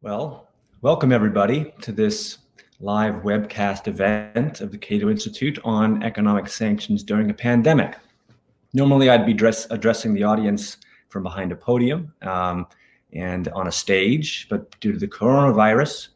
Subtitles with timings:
[0.00, 0.46] Well,
[0.80, 2.38] welcome everybody to this
[2.78, 7.96] live webcast event of the Cato Institute on economic sanctions during a pandemic.
[8.72, 10.76] Normally, I'd be dress- addressing the audience
[11.08, 12.68] from behind a podium um,
[13.12, 16.10] and on a stage, but due to the coronavirus,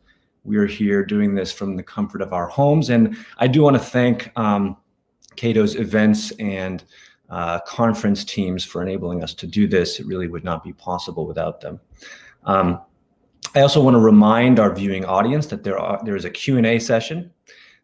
[0.44, 2.88] we are here doing this from the comfort of our homes.
[2.88, 4.76] And I do want to thank um,
[5.34, 6.84] Cato's events and
[7.30, 9.98] uh, conference teams for enabling us to do this.
[9.98, 11.80] It really would not be possible without them.
[12.44, 12.80] Um,
[13.54, 16.79] I also want to remind our viewing audience that there are there is a Q&A
[16.79, 17.30] session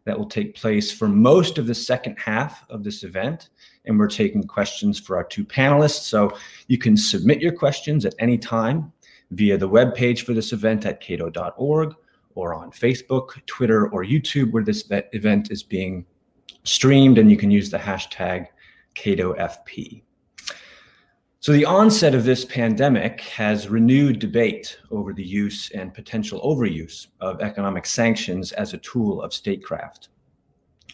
[0.05, 3.49] that will take place for most of the second half of this event
[3.85, 6.35] and we're taking questions for our two panelists so
[6.67, 8.91] you can submit your questions at any time
[9.29, 11.93] via the web page for this event at cato.org
[12.33, 16.03] or on Facebook, Twitter, or YouTube where this event is being
[16.63, 18.47] streamed and you can use the hashtag
[18.95, 20.01] CatoFP.
[21.41, 27.07] So, the onset of this pandemic has renewed debate over the use and potential overuse
[27.21, 30.09] of economic sanctions as a tool of statecraft.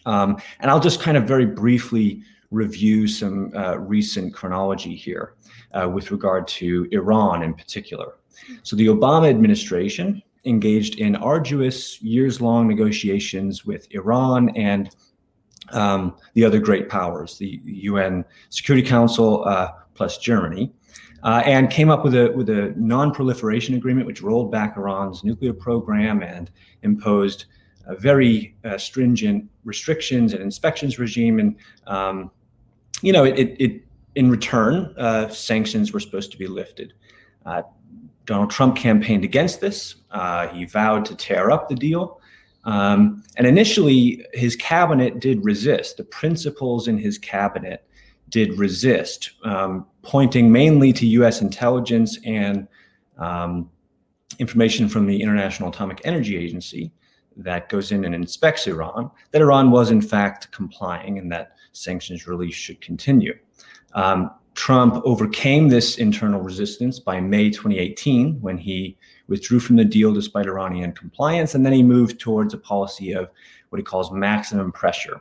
[0.04, 5.34] Um, and I'll just kind of very briefly review some uh, recent chronology here
[5.72, 8.14] uh, with regard to Iran in particular.
[8.62, 14.94] So, the Obama administration engaged in arduous years long negotiations with Iran and
[15.70, 20.72] um, the other great powers, the UN Security Council uh, plus Germany,
[21.22, 25.52] uh, and came up with a with a non-proliferation agreement, which rolled back Iran's nuclear
[25.52, 26.50] program and
[26.82, 27.46] imposed
[27.98, 31.38] very uh, stringent restrictions and inspections regime.
[31.38, 32.30] And um,
[33.02, 33.82] you know, it, it, it
[34.14, 36.94] in return, uh, sanctions were supposed to be lifted.
[37.44, 37.62] Uh,
[38.24, 39.96] Donald Trump campaigned against this.
[40.10, 42.20] Uh, he vowed to tear up the deal.
[42.64, 45.98] Um, and initially, his cabinet did resist.
[45.98, 47.86] The principals in his cabinet
[48.28, 52.66] did resist, um, pointing mainly to US intelligence and
[53.18, 53.70] um,
[54.38, 56.92] information from the International Atomic Energy Agency
[57.36, 62.26] that goes in and inspects Iran, that Iran was in fact complying and that sanctions
[62.26, 63.38] relief should continue.
[63.94, 68.96] Um, Trump overcame this internal resistance by May 2018 when he
[69.28, 73.28] withdrew from the deal despite Iranian compliance, and then he moved towards a policy of
[73.68, 75.20] what he calls maximum pressure,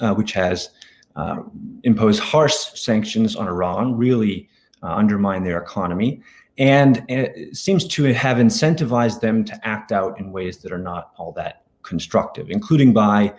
[0.00, 0.70] uh, which has
[1.16, 1.42] uh,
[1.84, 4.48] imposed harsh sanctions on Iran, really
[4.82, 6.22] uh, undermine their economy,
[6.58, 7.04] and
[7.52, 11.64] seems to have incentivized them to act out in ways that are not all that
[11.82, 13.32] constructive, including by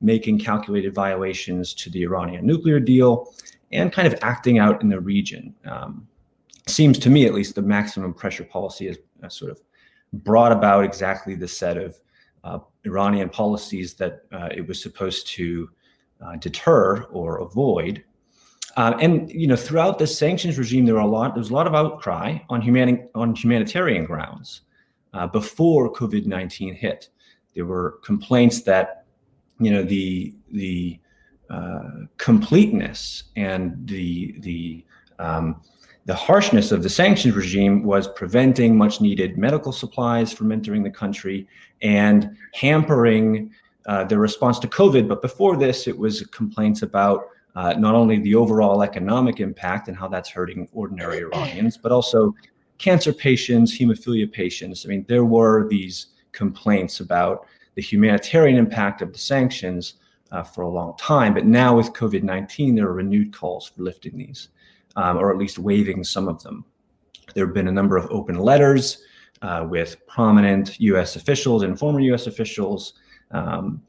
[0.00, 3.34] making calculated violations to the Iranian nuclear deal
[3.72, 5.54] and kind of acting out in the region.
[5.64, 6.06] Um,
[6.66, 9.60] seems to me, at least, the maximum pressure policy has uh, sort of
[10.12, 12.00] brought about exactly the set of
[12.44, 15.70] uh, Iranian policies that uh, it was supposed to
[16.24, 18.04] uh, deter or avoid.
[18.76, 21.34] Uh, and you know, throughout the sanctions regime, there were a lot.
[21.34, 24.62] There was a lot of outcry on humani- on humanitarian grounds
[25.12, 27.08] uh, before COVID nineteen hit.
[27.54, 29.04] There were complaints that
[29.58, 31.00] you know the the
[31.50, 34.84] uh, completeness and the the
[35.18, 35.60] um,
[36.06, 40.90] the harshness of the sanctions regime was preventing much needed medical supplies from entering the
[40.90, 41.46] country
[41.82, 43.50] and hampering
[43.86, 45.08] uh, the response to COVID.
[45.08, 47.26] But before this, it was complaints about
[47.56, 52.34] uh, not only the overall economic impact and how that's hurting ordinary Iranians, but also
[52.78, 54.86] cancer patients, hemophilia patients.
[54.86, 59.94] I mean, there were these complaints about the humanitarian impact of the sanctions
[60.32, 61.34] uh, for a long time.
[61.34, 64.48] But now with COVID 19, there are renewed calls for lifting these,
[64.96, 66.64] um, or at least waiving some of them.
[67.34, 69.02] There have been a number of open letters
[69.42, 72.94] uh, with prominent US officials and former US officials,
[73.30, 73.82] um,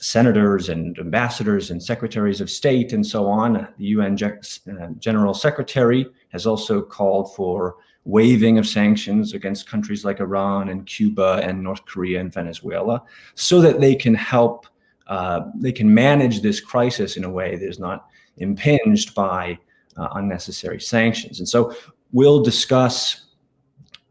[0.00, 3.68] senators and ambassadors and secretaries of state, and so on.
[3.78, 10.20] The UN uh, General Secretary has also called for waiving of sanctions against countries like
[10.20, 13.02] Iran and Cuba and North Korea and Venezuela
[13.34, 14.66] so that they can help
[15.06, 19.58] uh, they can manage this crisis in a way that is not impinged by
[19.96, 21.40] uh, unnecessary sanctions.
[21.40, 21.74] And so
[22.12, 23.26] we'll discuss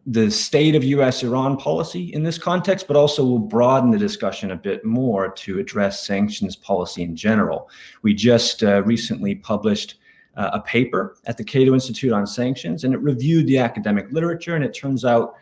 [0.10, 4.50] the state of US Iran policy in this context, but also we'll broaden the discussion
[4.50, 7.70] a bit more to address sanctions policy in general.
[8.02, 10.00] We just uh, recently published
[10.36, 14.56] uh, a paper at the Cato Institute on sanctions, and it reviewed the academic literature,
[14.56, 15.36] and it turns out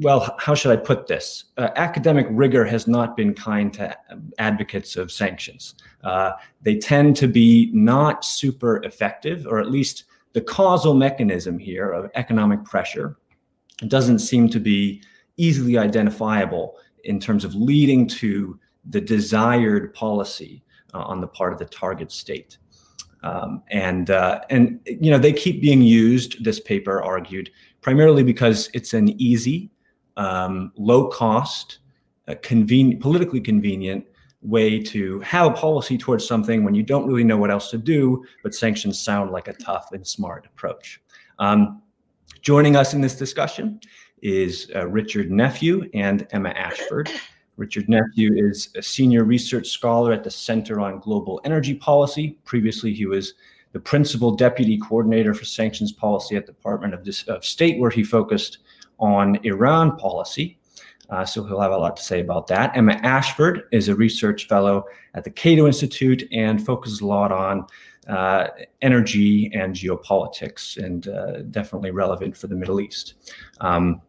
[0.00, 1.44] well, how should I put this?
[1.56, 3.96] Uh, academic rigor has not been kind to
[4.38, 5.76] advocates of sanctions.
[6.02, 6.32] Uh,
[6.62, 12.10] they tend to be not super effective, or at least the causal mechanism here of
[12.16, 13.16] economic pressure
[13.88, 15.02] doesn't seem to be
[15.36, 18.58] easily identifiable in terms of leading to
[18.90, 20.62] the desired policy
[20.92, 22.58] uh, on the part of the target state.
[23.22, 26.44] Um, and uh, and you know they keep being used.
[26.44, 27.50] This paper argued
[27.80, 29.70] primarily because it's an easy
[30.18, 31.78] um, low cost,
[32.28, 34.04] uh, convenient, politically convenient
[34.42, 37.78] way to have a policy towards something when you don't really know what else to
[37.78, 41.00] do, but sanctions sound like a tough and smart approach.
[41.38, 41.80] Um,
[42.44, 43.80] joining us in this discussion
[44.20, 47.10] is uh, Richard Nephew and Emma Ashford.
[47.56, 52.36] Richard Nephew is a senior research scholar at the Center on Global Energy Policy.
[52.44, 53.32] Previously, he was
[53.72, 58.04] the principal deputy coordinator for sanctions policy at the Department of, of State, where he
[58.04, 58.58] focused
[58.98, 60.58] on Iran policy.
[61.08, 62.76] Uh, so he'll have a lot to say about that.
[62.76, 67.66] Emma Ashford is a research fellow at the Cato Institute and focuses a lot on
[68.08, 68.48] uh,
[68.82, 73.14] energy and geopolitics, and uh, definitely relevant for the Middle East.
[73.60, 74.00] Um,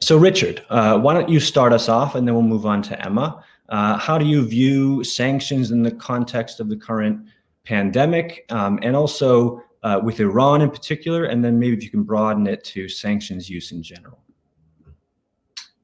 [0.00, 3.04] so, Richard, uh, why don't you start us off, and then we'll move on to
[3.04, 3.44] Emma.
[3.68, 7.26] Uh, how do you view sanctions in the context of the current
[7.64, 12.02] pandemic, um, and also uh, with Iran in particular, and then maybe if you can
[12.02, 14.18] broaden it to sanctions use in general?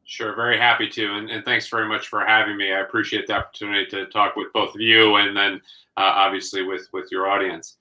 [0.05, 2.73] Sure, very happy to, and, and, thanks very much for having me.
[2.73, 5.61] I appreciate the opportunity to talk with both of you, and then
[5.99, 7.77] uh, obviously with with your audience.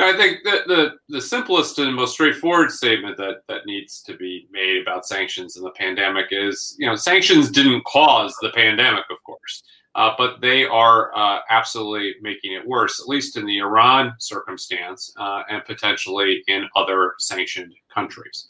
[0.00, 4.46] I think the, the the simplest and most straightforward statement that that needs to be
[4.52, 9.20] made about sanctions in the pandemic is, you know, sanctions didn't cause the pandemic, of
[9.24, 9.64] course,
[9.96, 15.12] uh, but they are uh, absolutely making it worse, at least in the Iran circumstance,
[15.18, 18.46] uh, and potentially in other sanctioned countries.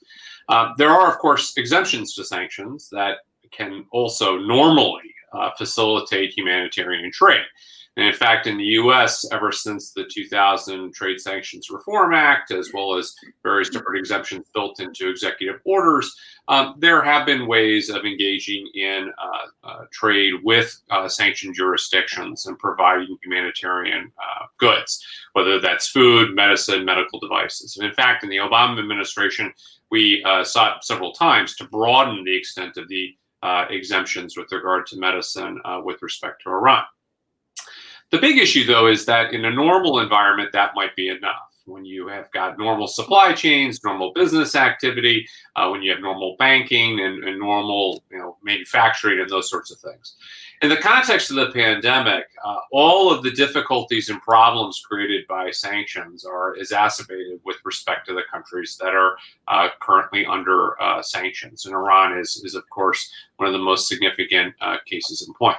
[0.51, 3.19] Uh, there are, of course, exemptions to sanctions that
[3.51, 7.47] can also normally uh, facilitate humanitarian trade.
[7.99, 12.71] And in fact, in the US, ever since the 2000 Trade Sanctions Reform Act, as
[12.73, 13.13] well as
[13.43, 16.15] various different exemptions built into executive orders,
[16.47, 22.47] um, there have been ways of engaging in uh, uh, trade with uh, sanctioned jurisdictions
[22.47, 27.79] and providing humanitarian uh, goods, whether that's food, medicine, medical devices.
[27.79, 29.53] And in fact, in the Obama administration,
[29.91, 34.87] we uh, sought several times to broaden the extent of the uh, exemptions with regard
[34.87, 36.85] to medicine with respect to Iran.
[38.11, 41.53] The big issue, though, is that in a normal environment, that might be enough.
[41.67, 46.35] When you have got normal supply chains, normal business activity, uh, when you have normal
[46.39, 50.17] banking and, and, normal you know, manufacturing and those sorts of things.
[50.63, 55.51] In the context of the pandemic, uh, all of the difficulties and problems created by
[55.51, 59.19] sanctions are exacerbated with respect to the countries that are
[59.49, 61.67] uh, currently under uh, sanctions.
[61.67, 65.59] And Iran is, is, of course, one of the most significant uh, cases in point.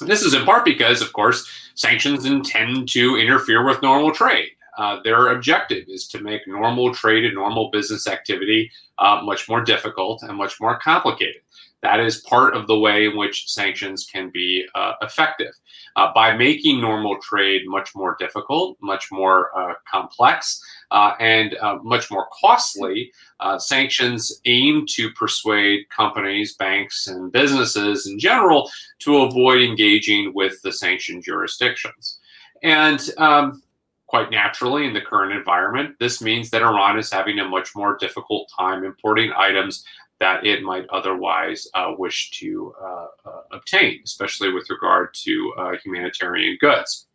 [0.00, 4.50] This is in part because, of course, sanctions intend to interfere with normal trade.
[4.78, 9.62] Uh, their objective is to make normal trade and normal business activity uh, much more
[9.62, 11.42] difficult and much more complicated.
[11.82, 15.52] That is part of the way in which sanctions can be uh, effective.
[15.96, 20.62] Uh, by making normal trade much more difficult, much more uh, complex,
[20.92, 23.10] uh, and uh, much more costly,
[23.40, 30.60] uh, sanctions aim to persuade companies, banks, and businesses in general to avoid engaging with
[30.62, 32.18] the sanctioned jurisdictions.
[32.62, 33.62] And um,
[34.06, 37.96] quite naturally, in the current environment, this means that Iran is having a much more
[37.96, 39.84] difficult time importing items
[40.20, 45.52] that it might otherwise uh, wish to uh, uh, obtain, especially with regard to
[45.82, 47.06] humanitarian goods.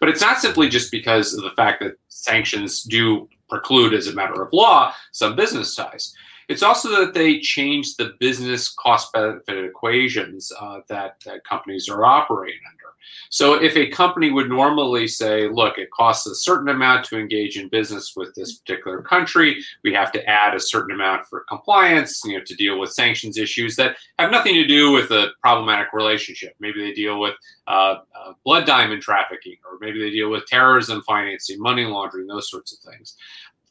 [0.00, 4.14] But it's not simply just because of the fact that sanctions do preclude, as a
[4.14, 6.14] matter of law, some business ties.
[6.48, 12.04] It's also that they change the business cost benefit equations uh, that, that companies are
[12.04, 12.85] operating under.
[13.30, 17.58] So if a company would normally say, look, it costs a certain amount to engage
[17.58, 22.22] in business with this particular country, we have to add a certain amount for compliance,
[22.24, 25.92] you know, to deal with sanctions issues that have nothing to do with a problematic
[25.92, 26.54] relationship.
[26.60, 27.34] Maybe they deal with
[27.66, 32.50] uh, uh, blood diamond trafficking, or maybe they deal with terrorism financing, money laundering, those
[32.50, 33.16] sorts of things.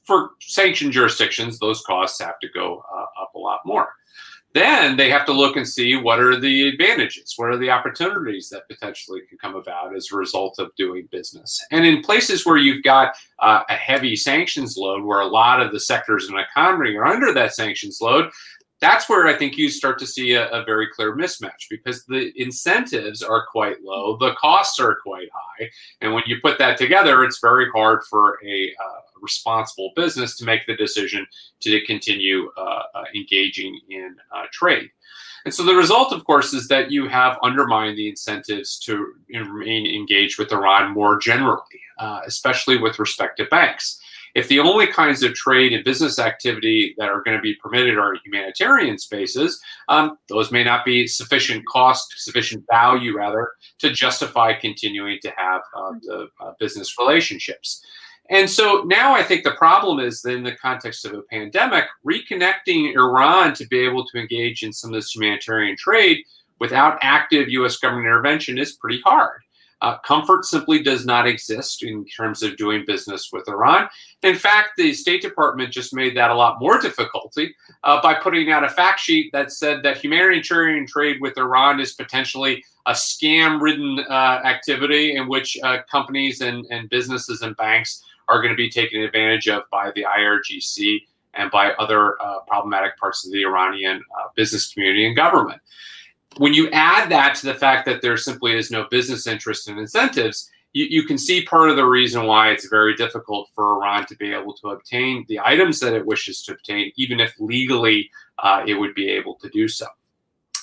[0.04, 3.90] For sanctioned jurisdictions, those costs have to go uh, up a lot more
[4.56, 8.48] then they have to look and see what are the advantages, what are the opportunities
[8.50, 11.60] that potentially can come about as a result of doing business.
[11.72, 15.74] And in places where you've got uh, a heavy sanctions load, where a lot of
[15.74, 18.32] the sectors in the economy are under that sanctions load,
[18.80, 22.32] that's where I think you start to see a, a, very clear mismatch because the
[22.36, 25.70] incentives are quite low, the costs are quite high,
[26.02, 30.46] and when you put that together, it's very hard for a uh, responsible business to
[30.46, 31.26] make the decision
[31.62, 34.90] to continue uh, uh, engaging in uh, trade.
[35.46, 38.94] And so the result, of course, is that you have undermined the incentives to
[39.30, 44.00] remain engaged with Iran more generally, uh, especially with respect to banks.
[44.36, 47.98] If the only kinds of trade and business activity that are going to be permitted
[47.98, 54.54] are humanitarian spaces, um, those may not be sufficient cost, sufficient value, rather, to justify
[54.54, 57.82] continuing to have uh, the uh, business relationships.
[58.30, 61.86] And so now I think the problem is that in the context of a pandemic,
[62.06, 66.24] reconnecting Iran to be able to engage in some of this humanitarian trade
[66.60, 69.42] without active US government intervention is pretty hard.
[69.82, 73.88] Uh, comfort simply does not exist in terms of doing business with Iran.
[74.24, 77.54] In fact, the State Department just made that a lot more difficulty
[77.84, 81.94] uh, by putting out a fact sheet that said that humanitarian trade with Iran is
[81.94, 88.02] potentially a scam ridden uh, activity in which uh, companies and, and businesses and banks
[88.28, 91.02] are going to be taken advantage of by the IRGC
[91.34, 95.62] and by other uh, problematic parts of the Iranian uh, business community and government
[96.38, 99.80] when you add that to the fact that there simply is no business interest and
[99.80, 104.06] incentives, you, you, can see part of the reason why it's very difficult for Iran
[104.08, 108.10] to be able to obtain the items that it wishes to obtain, even if legally
[108.40, 109.86] uh, it would be able to do so.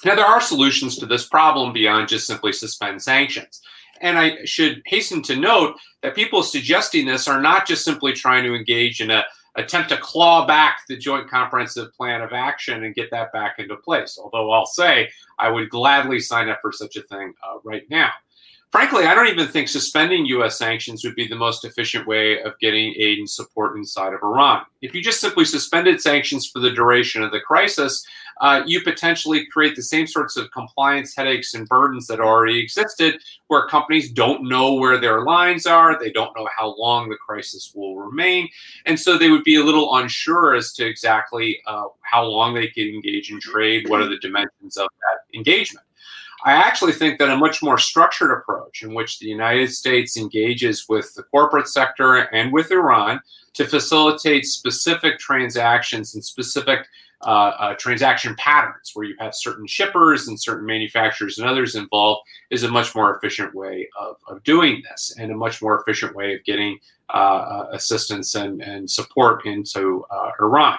[0.04, 3.62] Now, there are solutions to this problem beyond just simply suspend sanctions.
[4.02, 8.44] And I should hasten to note that people suggesting this are not just simply trying
[8.44, 12.94] to engage in a attempt to claw back the joint comprehensive plan of action and
[12.94, 14.18] get that back into place.
[14.22, 18.10] Although I'll say I would gladly sign up for such a thing uh, right now.
[18.72, 20.56] Frankly, I don't even think suspending U.S.
[20.56, 24.64] sanctions would be the most efficient way of getting aid and support inside of Iran.
[24.80, 28.02] If you just simply suspended sanctions for the duration of the crisis,
[28.40, 33.20] uh, you potentially create the same sorts of compliance headaches and burdens that already existed,
[33.48, 37.72] where companies don't know where their lines are, they don't know how long the crisis
[37.74, 38.48] will remain,
[38.86, 42.68] and so they would be a little unsure as to exactly uh, how long they
[42.68, 45.84] can engage in trade, what are the dimensions of that engagement.
[46.44, 50.86] I actually think that a much more structured approach in which the United States engages
[50.88, 53.20] with the corporate sector and with Iran
[53.54, 56.86] to facilitate specific transactions and specific
[57.24, 62.22] uh, uh, transaction patterns where you have certain shippers and certain manufacturers and others involved
[62.50, 66.16] is a much more efficient way of, of doing this and a much more efficient
[66.16, 66.76] way of getting
[67.10, 70.78] uh, uh assistance and, and support into uh, Iran.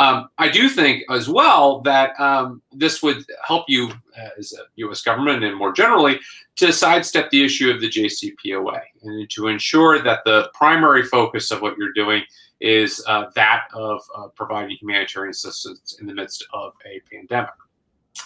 [0.00, 3.90] Um, I do think as well that um, this would help you
[4.38, 5.02] as a U.S.
[5.02, 6.20] government and more generally
[6.56, 11.62] to sidestep the issue of the JCPOA and to ensure that the primary focus of
[11.62, 12.22] what you're doing
[12.60, 17.50] is uh, that of uh, providing humanitarian assistance in the midst of a pandemic.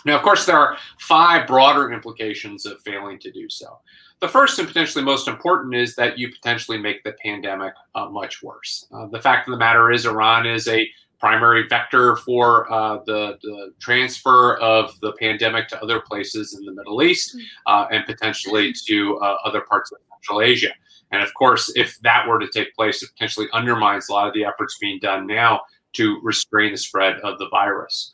[0.05, 3.79] Now, of course, there are five broader implications of failing to do so.
[4.21, 8.43] The first and potentially most important is that you potentially make the pandemic uh, much
[8.43, 8.87] worse.
[8.93, 10.89] Uh, the fact of the matter is, Iran is a
[11.23, 16.73] primary vector for uh, the, the, transfer of the pandemic to other places in the
[16.73, 17.37] Middle East
[17.67, 20.73] uh, and potentially to uh, other parts of Central Asia.
[21.13, 24.35] And of course, if that were to take place, it potentially undermines a lot of
[24.35, 25.61] the efforts being done now
[25.93, 28.13] to restrain the spread of the virus.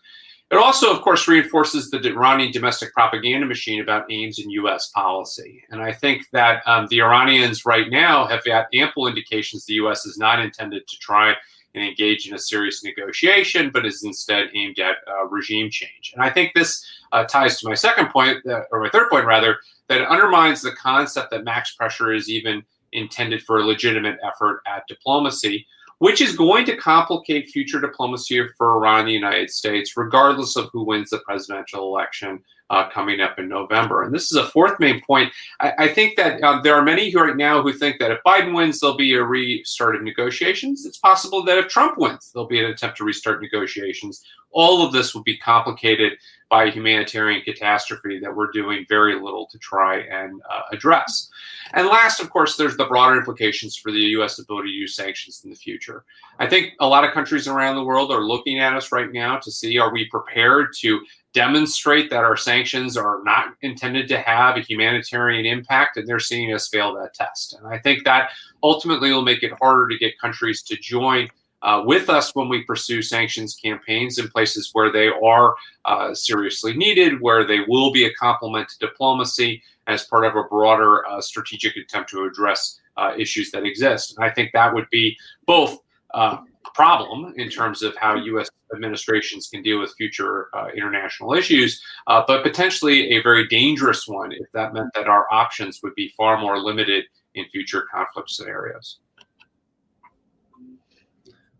[0.51, 4.91] It also, of course, reinforces the Iranian domestic propaganda machine about aims in U.S.
[4.95, 5.63] policy.
[5.71, 10.05] And I think that um, the Iranians right now have got ample indications the U.S.
[10.05, 11.35] is not intended to try
[11.75, 16.13] and engage in a serious negotiation, but is instead aimed at uh, regime change.
[16.15, 19.27] And I think this uh, ties to my second point, uh, or my third point
[19.27, 19.59] rather,
[19.89, 24.63] that it undermines the concept that max pressure is even intended for a legitimate effort
[24.67, 25.67] at diplomacy,
[25.99, 30.71] which is going to complicate future diplomacy for Iran and the United States, regardless of
[30.73, 34.03] who wins the presidential election uh, coming up in November.
[34.03, 35.33] And this is a fourth main point.
[35.61, 38.19] I, I think that um, there are many who right now who think that if
[38.27, 40.85] Biden wins, there'll be a restart of negotiations.
[40.85, 44.25] It's possible that if Trump wins, there'll be an attempt to restart negotiations.
[44.51, 46.19] All of this will be complicated
[46.51, 51.29] by humanitarian catastrophe that we're doing very little to try and uh, address.
[51.75, 54.39] And last, of course, there's the broader implications for the U.S.
[54.39, 56.05] ability to use sanctions in the future.
[56.39, 59.37] I think a lot of countries around the world are looking at us right now
[59.39, 61.01] to see are we prepared to
[61.35, 66.53] demonstrate that our sanctions are not intended to have a humanitarian impact, and they're seeing
[66.55, 67.55] us fail that test.
[67.55, 68.31] And I think that
[68.63, 71.29] ultimately will make it harder to get countries to join
[71.63, 76.77] uh, with us when we pursue sanctions campaigns in places where they are uh, seriously
[76.77, 81.21] needed, where they will be a complement to diplomacy as part of a broader uh,
[81.21, 84.17] strategic attempt to address uh, issues that exist.
[84.17, 85.79] And I think that would be both
[86.15, 88.49] uh, a problem in terms of how U.S.
[88.75, 94.51] administrations can deal with future uh, international issues, but potentially a very dangerous one if
[94.53, 98.99] that meant that our options would be far more limited in future conflict scenarios.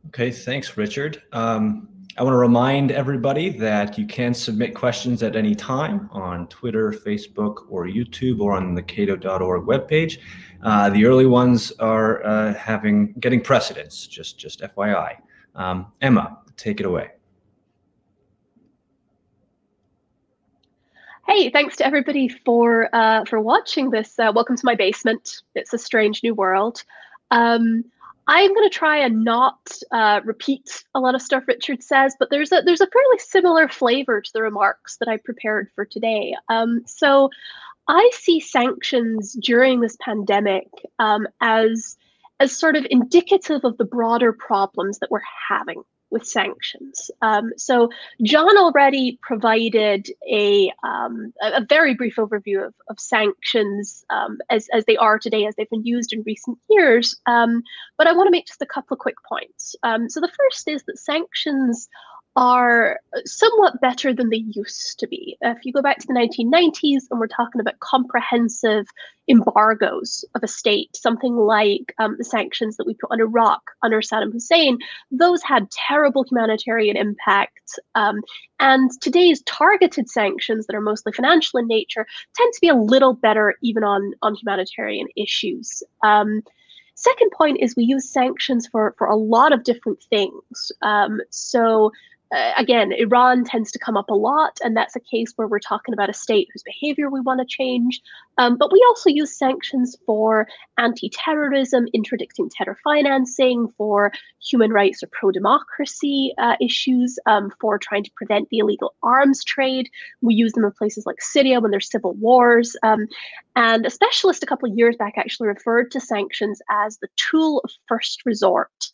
[0.09, 1.23] Okay, thanks, Richard.
[1.33, 6.49] Um, I want to remind everybody that you can submit questions at any time on
[6.49, 10.19] Twitter, Facebook, or YouTube, or on the cato.org webpage.
[10.63, 14.07] Uh, the early ones are uh, having getting precedence.
[14.07, 15.19] Just just FYI.
[15.55, 17.11] Um, Emma, take it away.
[21.29, 24.19] Hey, thanks to everybody for uh, for watching this.
[24.19, 25.43] Uh, welcome to my basement.
[25.55, 26.83] It's a strange new world.
[27.31, 27.85] Um,
[28.31, 32.29] I'm going to try and not uh, repeat a lot of stuff Richard says, but
[32.31, 36.37] there's a there's a fairly similar flavor to the remarks that I prepared for today.
[36.51, 37.31] Um, so
[37.89, 40.69] I see sanctions during this pandemic
[40.99, 41.97] um, as
[42.39, 47.11] as sort of indicative of the broader problems that we're having with sanctions.
[47.23, 47.91] Um, so
[48.23, 54.85] John already provided a, um, a very brief overview of, of sanctions um, as, as
[54.87, 57.17] they are today, as they've been used in recent years.
[57.27, 57.63] Um,
[57.97, 59.77] but I want to make just a couple of quick points.
[59.83, 61.89] Um, so the first is that sanctions
[62.39, 65.37] are somewhat better than they used to be.
[65.41, 68.87] If you go back to the 1990s and we're talking about comprehensive
[69.27, 74.01] embargoes of a state, something like um, the sanctions that we put on Iraq under
[74.01, 74.79] Saddam Hussein,
[75.11, 77.77] those had terrible humanitarian impact.
[77.97, 78.21] Um,
[78.61, 83.15] and today's targeted sanctions that are mostly financial in nature tend to be a little
[83.15, 85.83] better even on, on humanitarian issues.
[86.05, 86.45] Um,
[86.95, 90.71] second point is we use sanctions for, for a lot of different things.
[90.83, 91.91] Um, so
[92.31, 95.59] uh, again, Iran tends to come up a lot, and that's a case where we're
[95.59, 98.03] talking about a state whose behavior we want to change.
[98.37, 104.13] Um, but we also use sanctions for anti terrorism, interdicting terror financing, for
[104.47, 109.43] human rights or pro democracy uh, issues, um, for trying to prevent the illegal arms
[109.43, 109.89] trade.
[110.21, 112.77] We use them in places like Syria when there's civil wars.
[112.83, 113.07] Um,
[113.57, 117.63] and a specialist a couple of years back actually referred to sanctions as the tool
[117.65, 118.91] of first resort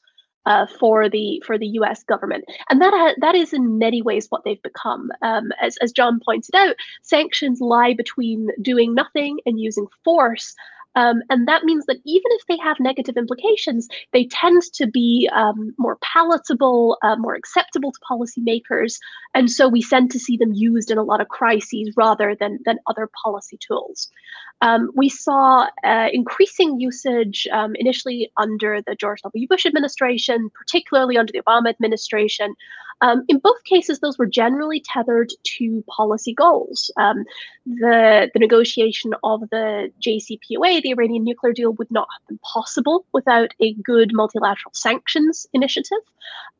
[0.46, 2.02] uh, for the for the U.S.
[2.04, 5.10] government, and that ha- that is in many ways what they've become.
[5.22, 10.54] Um, as as John pointed out, sanctions lie between doing nothing and using force,
[10.94, 15.28] um, and that means that even if they have negative implications, they tend to be
[15.32, 18.98] um, more palatable, uh, more acceptable to policymakers.
[19.34, 22.58] And so we tend to see them used in a lot of crises rather than,
[22.64, 24.08] than other policy tools.
[24.60, 29.46] Um, we saw uh, increasing usage um, initially under the George W.
[29.48, 32.54] Bush administration, particularly under the Obama administration.
[33.04, 36.90] Um, in both cases, those were generally tethered to policy goals.
[36.96, 37.24] Um,
[37.66, 43.04] the, the negotiation of the JCPOA, the Iranian nuclear deal, would not have been possible
[43.12, 45.98] without a good multilateral sanctions initiative.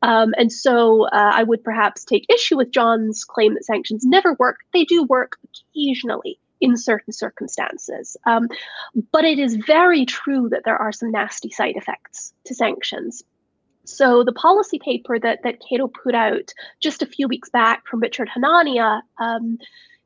[0.03, 4.35] Um, and so uh, I would perhaps take issue with John's claim that sanctions never
[4.35, 4.57] work.
[4.71, 8.17] They do work occasionally in certain circumstances.
[8.27, 8.49] Um,
[9.11, 13.23] but it is very true that there are some nasty side effects to sanctions.
[13.85, 17.99] So the policy paper that that Cato put out just a few weeks back from
[17.99, 19.57] Richard Hanania, um,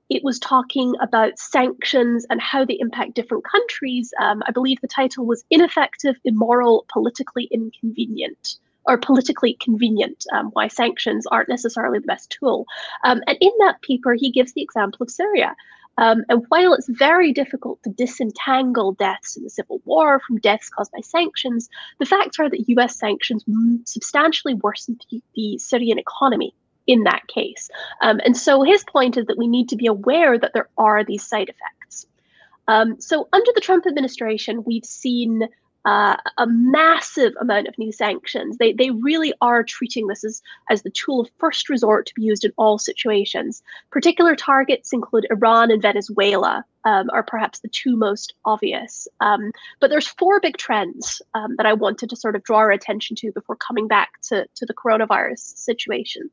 [0.10, 4.14] it was talking about sanctions and how they impact different countries.
[4.20, 10.68] Um, I believe the title was "Ineffective, Immoral, Politically Inconvenient." Or politically convenient, um, why
[10.68, 12.66] sanctions aren't necessarily the best tool.
[13.04, 15.56] Um, and in that paper, he gives the example of Syria.
[16.00, 20.70] Um, and while it's very difficult to disentangle deaths in the civil war from deaths
[20.70, 23.44] caused by sanctions, the facts are that US sanctions
[23.84, 26.56] substantially worsened the, the Syrian economy
[26.88, 27.70] in that case.
[28.02, 31.04] Um, and so his point is that we need to be aware that there are
[31.04, 32.08] these side effects.
[32.70, 35.50] Um, so under the Trump administration, we've seen
[35.86, 38.58] uh, a massive amount of new sanctions.
[38.58, 42.24] They, they really are treating this as, as the tool of first resort to be
[42.24, 43.64] used in all situations.
[43.90, 49.08] Particular targets include Iran and Venezuela, um, are perhaps the two most obvious.
[49.20, 52.72] Um, but there's four big trends um, that I wanted to sort of draw our
[52.72, 56.30] attention to before coming back to, to the coronavirus situation.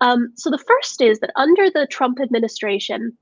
[0.00, 3.16] Um, so the first is that under the Trump administration,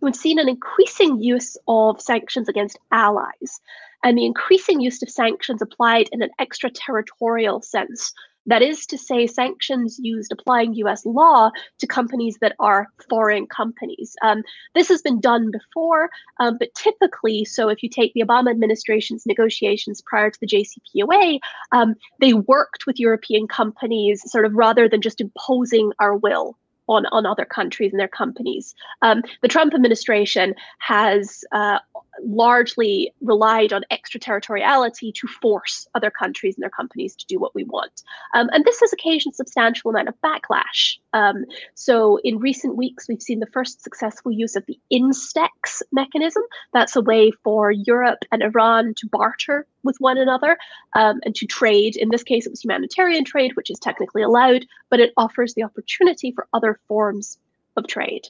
[0.00, 3.60] we've seen an increasing use of sanctions against allies
[4.06, 8.14] and the increasing use of sanctions applied in an extraterritorial sense.
[8.48, 14.14] That is to say, sanctions used applying US law to companies that are foreign companies.
[14.22, 14.44] Um,
[14.76, 19.26] this has been done before, um, but typically, so if you take the Obama administration's
[19.26, 21.40] negotiations prior to the JCPOA,
[21.72, 26.56] um, they worked with European companies sort of rather than just imposing our will
[26.88, 28.74] on, on other countries and their companies.
[29.02, 31.78] Um, the Trump administration has uh,
[32.22, 37.64] largely relied on extraterritoriality to force other countries and their companies to do what we
[37.64, 38.02] want.
[38.34, 40.98] Um, and this has occasioned substantial amount of backlash.
[41.12, 41.44] Um,
[41.74, 46.42] so in recent weeks, we've seen the first successful use of the INSTEX mechanism.
[46.72, 50.58] That's a way for Europe and Iran to barter with one another
[50.94, 51.96] um, and to trade.
[51.96, 55.62] In this case, it was humanitarian trade, which is technically allowed, but it offers the
[55.62, 57.38] opportunity for other forms
[57.76, 58.26] of trade.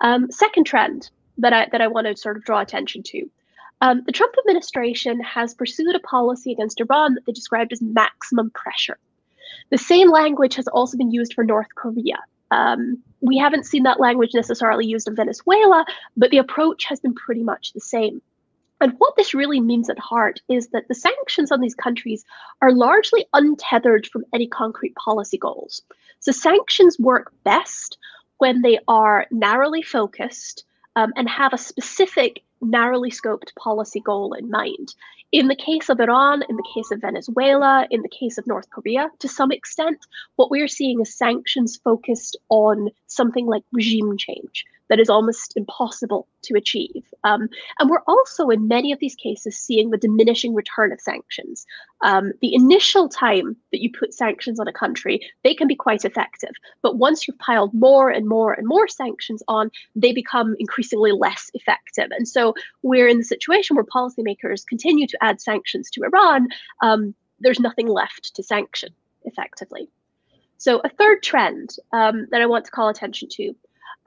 [0.00, 3.30] Um, second trend, that I that I want to sort of draw attention to.
[3.80, 8.50] Um, the Trump administration has pursued a policy against Iran that they described as maximum
[8.50, 8.98] pressure.
[9.70, 12.18] The same language has also been used for North Korea.
[12.50, 15.84] Um, we haven't seen that language necessarily used in Venezuela,
[16.16, 18.20] but the approach has been pretty much the same.
[18.80, 22.24] And what this really means at heart is that the sanctions on these countries
[22.62, 25.82] are largely untethered from any concrete policy goals.
[26.20, 27.98] So sanctions work best
[28.38, 30.64] when they are narrowly focused
[30.94, 34.94] um, and have a specific, narrowly scoped policy goal in mind.
[35.30, 38.70] In the case of Iran, in the case of Venezuela, in the case of North
[38.70, 39.98] Korea, to some extent,
[40.36, 46.26] what we're seeing is sanctions focused on something like regime change that is almost impossible
[46.42, 47.04] to achieve.
[47.24, 47.48] Um,
[47.78, 51.66] and we're also, in many of these cases, seeing the diminishing return of sanctions.
[52.02, 56.04] Um, the initial time that you put sanctions on a country, they can be quite
[56.04, 56.50] effective.
[56.82, 61.50] But once you've piled more and more and more sanctions on, they become increasingly less
[61.54, 62.08] effective.
[62.10, 66.48] And so we're in the situation where policymakers continue to add sanctions to Iran.
[66.82, 68.90] Um, there's nothing left to sanction
[69.24, 69.88] effectively.
[70.60, 73.54] So, a third trend um, that I want to call attention to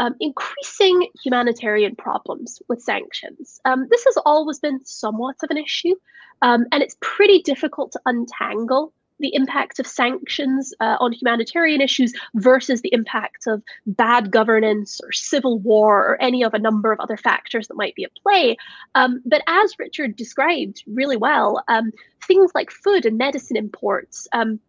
[0.02, 3.62] um, increasing humanitarian problems with sanctions.
[3.66, 5.96] Um, this has always been somewhat of an issue,
[6.42, 12.12] um, and it's pretty difficult to untangle the impact of sanctions uh, on humanitarian issues
[12.34, 17.00] versus the impact of bad governance or civil war or any of a number of
[17.00, 18.58] other factors that might be at play.
[18.96, 21.92] Um, but as Richard described really well, um,
[22.28, 24.60] things like food and medicine imports um,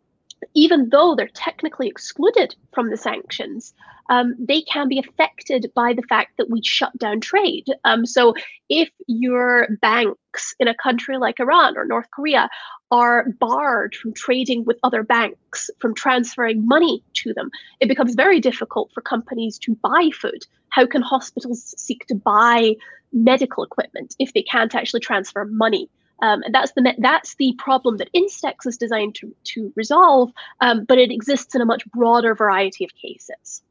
[0.54, 3.74] even though they're technically excluded from the sanctions,
[4.10, 7.66] um, they can be affected by the fact that we shut down trade.
[7.84, 8.34] Um, so,
[8.68, 12.48] if your banks in a country like Iran or North Korea
[12.90, 17.50] are barred from trading with other banks, from transferring money to them,
[17.80, 20.44] it becomes very difficult for companies to buy food.
[20.70, 22.74] How can hospitals seek to buy
[23.12, 25.88] medical equipment if they can't actually transfer money?
[26.22, 30.84] Um, and that's the that's the problem that Instex is designed to, to resolve, um,
[30.84, 33.62] but it exists in a much broader variety of cases.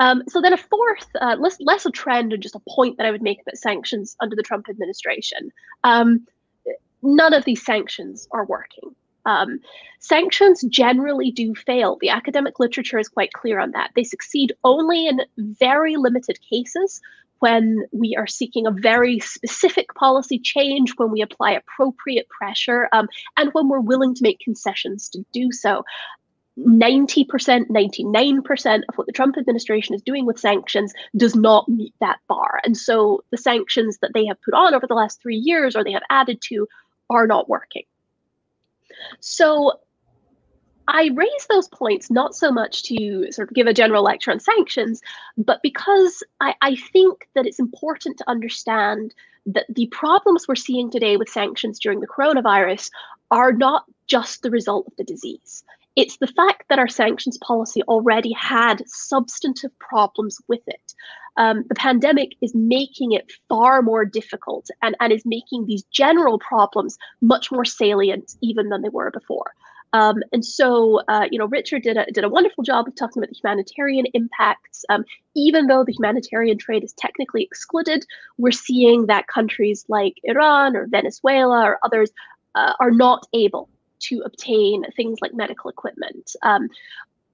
[0.00, 3.06] Um, so then a fourth, uh, less, less a trend and just a point that
[3.06, 5.50] I would make about sanctions under the Trump administration.
[5.84, 6.26] Um,
[7.02, 8.94] none of these sanctions are working.
[9.24, 9.60] Um,
[10.00, 11.98] sanctions generally do fail.
[12.00, 13.90] The academic literature is quite clear on that.
[13.94, 17.00] They succeed only in very limited cases
[17.40, 23.08] when we are seeking a very specific policy change, when we apply appropriate pressure, um,
[23.36, 25.84] and when we're willing to make concessions to do so.
[26.58, 32.18] 90%, 99% of what the Trump administration is doing with sanctions does not meet that
[32.28, 32.60] bar.
[32.64, 35.84] And so the sanctions that they have put on over the last three years or
[35.84, 36.66] they have added to
[37.10, 37.84] are not working.
[39.20, 39.78] So
[40.88, 44.40] I raise those points not so much to sort of give a general lecture on
[44.40, 45.02] sanctions,
[45.36, 50.90] but because I, I, think that it's important to understand that the problems we're seeing
[50.90, 52.90] today with sanctions during the coronavirus
[53.30, 55.62] are not just the result of the disease.
[55.94, 60.94] It's the fact that our sanctions policy already had substantive problems with it.
[61.36, 66.38] Um, the pandemic is making it far more difficult and, and is making these general
[66.38, 69.52] problems much more salient even than they were before.
[69.92, 73.22] Um, and so, uh, you know, Richard did a, did a wonderful job of talking
[73.22, 74.84] about the humanitarian impacts.
[74.88, 78.04] Um, even though the humanitarian trade is technically excluded,
[78.36, 82.10] we're seeing that countries like Iran or Venezuela or others
[82.54, 83.68] uh, are not able
[84.00, 86.32] to obtain things like medical equipment.
[86.42, 86.68] Um,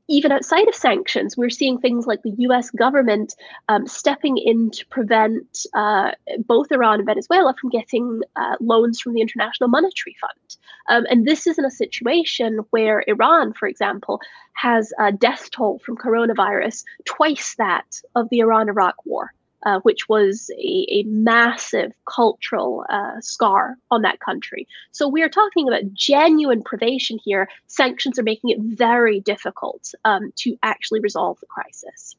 [0.08, 3.34] even outside of sanctions, we're seeing things like the US government
[3.68, 6.12] um, stepping in to prevent uh,
[6.46, 10.56] both Iran and Venezuela from getting uh, loans from the International Monetary Fund.
[10.90, 14.20] Um, and this is in a situation where Iran, for example,
[14.54, 19.32] has a death toll from coronavirus twice that of the Iran Iraq War
[19.64, 24.68] uh, which was a, a massive cultural uh, scar on that country.
[24.92, 27.48] So we are talking about genuine privation here.
[27.66, 32.16] Sanctions are making it very difficult um, to actually resolve the crisis.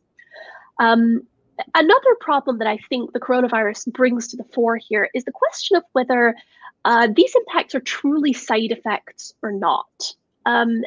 [0.79, 1.21] Um,
[1.73, 5.77] another problem that I think the coronavirus brings to the fore here is the question
[5.77, 6.35] of whether
[6.83, 10.13] uh, these impacts are truly side effects or not.
[10.45, 10.83] Um,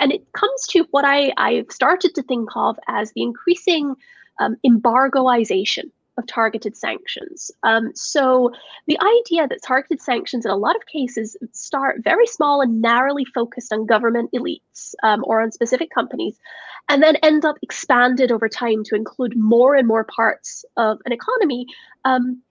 [0.00, 3.96] and it comes to what I, I've started to think of as the increasing
[4.38, 7.50] um, embargoization of targeted sanctions.
[7.62, 8.52] Um, so
[8.86, 13.24] the idea that targeted sanctions in a lot of cases start very small and narrowly
[13.24, 16.38] focused on government elites um, or on specific companies,
[16.88, 21.12] and then end up expanded over time to include more and more parts of an
[21.12, 21.66] economy.
[22.04, 22.42] Um,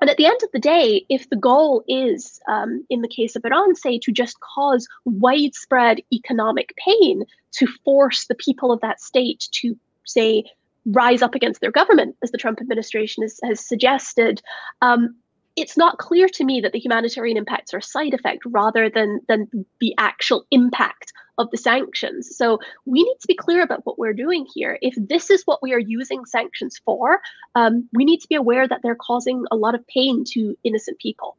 [0.00, 3.34] and at the end of the day, if the goal is, um, in the case
[3.34, 9.00] of Iran, say, to just cause widespread economic pain, to force the people of that
[9.00, 9.74] state to,
[10.04, 10.44] say,
[10.86, 14.40] rise up against their government, as the Trump administration has, has suggested,
[14.82, 15.16] um,
[15.56, 19.20] it's not clear to me that the humanitarian impacts are a side effect rather than
[19.26, 19.48] than
[19.80, 22.36] the actual impact of the sanctions.
[22.36, 24.78] So we need to be clear about what we're doing here.
[24.80, 27.20] If this is what we are using sanctions for,
[27.54, 30.98] um, we need to be aware that they're causing a lot of pain to innocent
[30.98, 31.36] people.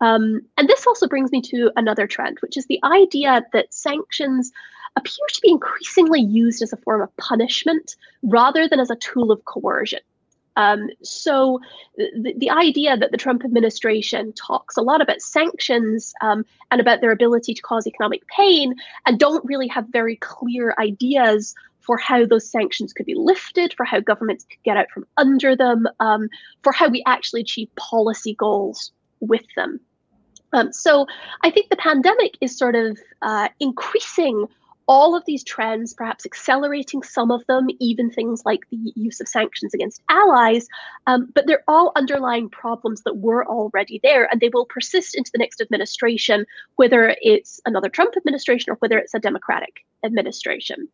[0.00, 4.52] Um, and this also brings me to another trend, which is the idea that sanctions
[4.96, 9.30] appear to be increasingly used as a form of punishment rather than as a tool
[9.30, 10.00] of coercion.
[10.56, 11.60] Um, so
[11.96, 17.00] the, the idea that the Trump administration talks a lot about sanctions um, and about
[17.00, 22.24] their ability to cause economic pain and don't really have very clear ideas for how
[22.24, 26.28] those sanctions could be lifted, for how governments could get out from under them, um,
[26.62, 29.80] for how we actually achieve policy goals with them.
[30.52, 31.06] Um, so
[31.42, 34.46] I think the pandemic is sort of uh, increasing
[34.86, 39.28] all of these trends, perhaps accelerating some of them, even things like the use of
[39.28, 40.68] sanctions against allies,
[41.06, 45.30] um, but they're all underlying problems that were already there and they will persist into
[45.32, 46.44] the next administration,
[46.76, 50.88] whether it's another Trump administration or whether it's a Democratic administration.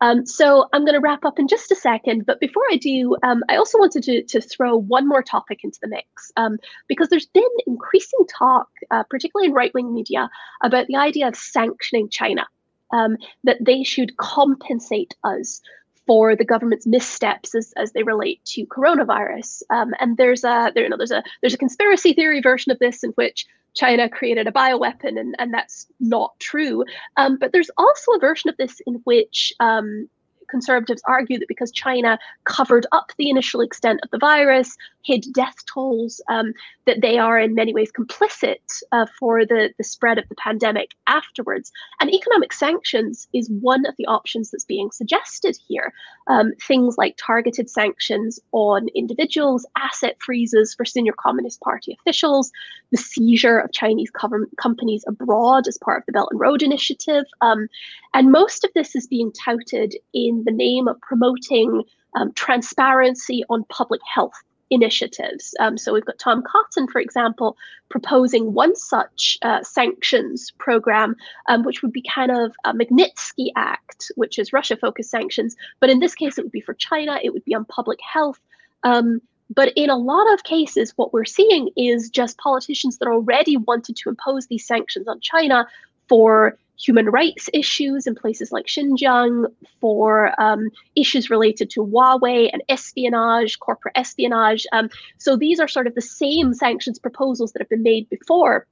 [0.00, 3.16] Um, so I'm going to wrap up in just a second, but before I do,
[3.24, 7.08] um, I also wanted to, to throw one more topic into the mix um, because
[7.08, 10.30] there's been increasing talk, uh, particularly in right wing media,
[10.62, 12.46] about the idea of sanctioning China
[12.92, 15.60] um, that they should compensate us
[16.06, 19.62] for the government's missteps as, as they relate to coronavirus.
[19.68, 22.78] Um, and there's a there, you know, there's a there's a conspiracy theory version of
[22.78, 26.84] this in which China created a bioweapon, and, and that's not true.
[27.16, 30.08] Um, but there's also a version of this in which um,
[30.48, 35.56] conservatives argue that because China covered up the initial extent of the virus, hid death
[35.72, 36.52] tolls, um,
[36.86, 40.90] that they are in many ways complicit uh, for the, the spread of the pandemic
[41.06, 41.72] afterwards.
[42.00, 45.92] And economic sanctions is one of the options that's being suggested here.
[46.26, 52.52] Um, things like targeted sanctions on individuals, asset freezes for senior Communist Party officials,
[52.90, 54.10] the seizure of Chinese
[54.56, 57.24] companies abroad as part of the Belt and Road Initiative.
[57.40, 57.68] Um,
[58.14, 61.84] and most of this is being touted in the name of promoting
[62.16, 64.34] um, transparency on public health
[64.70, 65.54] initiatives.
[65.60, 67.56] Um, so we've got Tom Cotton, for example,
[67.88, 71.16] proposing one such uh, sanctions program,
[71.48, 75.56] um, which would be kind of a Magnitsky Act, which is Russia-focused sanctions.
[75.80, 77.18] But in this case, it would be for China.
[77.22, 78.40] It would be on public health.
[78.84, 79.22] Um,
[79.54, 83.96] but in a lot of cases, what we're seeing is just politicians that already wanted
[83.96, 85.66] to impose these sanctions on China
[86.08, 89.46] for human rights issues in places like Xinjiang,
[89.80, 94.66] for um, issues related to Huawei and espionage, corporate espionage.
[94.72, 94.88] Um,
[95.18, 98.66] so these are sort of the same sanctions proposals that have been made before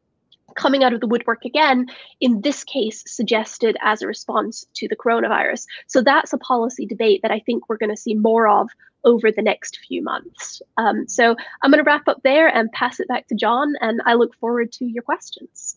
[0.54, 1.86] coming out of the woodwork again,
[2.20, 5.66] in this case, suggested as a response to the coronavirus.
[5.86, 8.70] So that's a policy debate that I think we're going to see more of
[9.04, 10.62] over the next few months.
[10.76, 14.00] Um, so I'm going to wrap up there and pass it back to John, and
[14.04, 15.76] I look forward to your questions.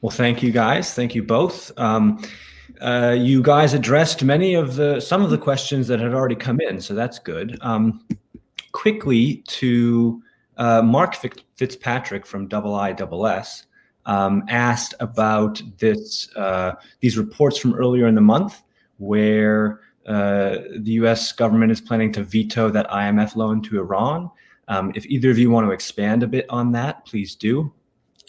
[0.00, 0.94] Well, thank you guys.
[0.94, 1.72] Thank you both.
[1.78, 2.24] Um,
[2.80, 6.60] uh, you guys addressed many of the some of the questions that had already come
[6.60, 7.58] in, so that's good.
[7.60, 8.06] Um,
[8.72, 10.22] quickly to
[10.56, 11.16] uh, Mark
[11.56, 13.66] Fitzpatrick from Double I Double S
[14.06, 18.62] um, asked about this uh, these reports from earlier in the month
[18.98, 21.32] where uh, the U.S.
[21.32, 24.30] government is planning to veto that IMF loan to Iran.
[24.68, 27.72] Um, if either of you want to expand a bit on that, please do.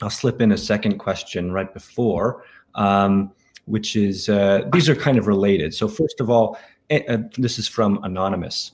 [0.02, 2.44] I'll slip in a second question right before,
[2.76, 3.32] um,
[3.66, 5.74] which is uh, these are kind of related.
[5.74, 6.58] So, first of all,
[6.90, 8.72] uh, this is from Anonymous.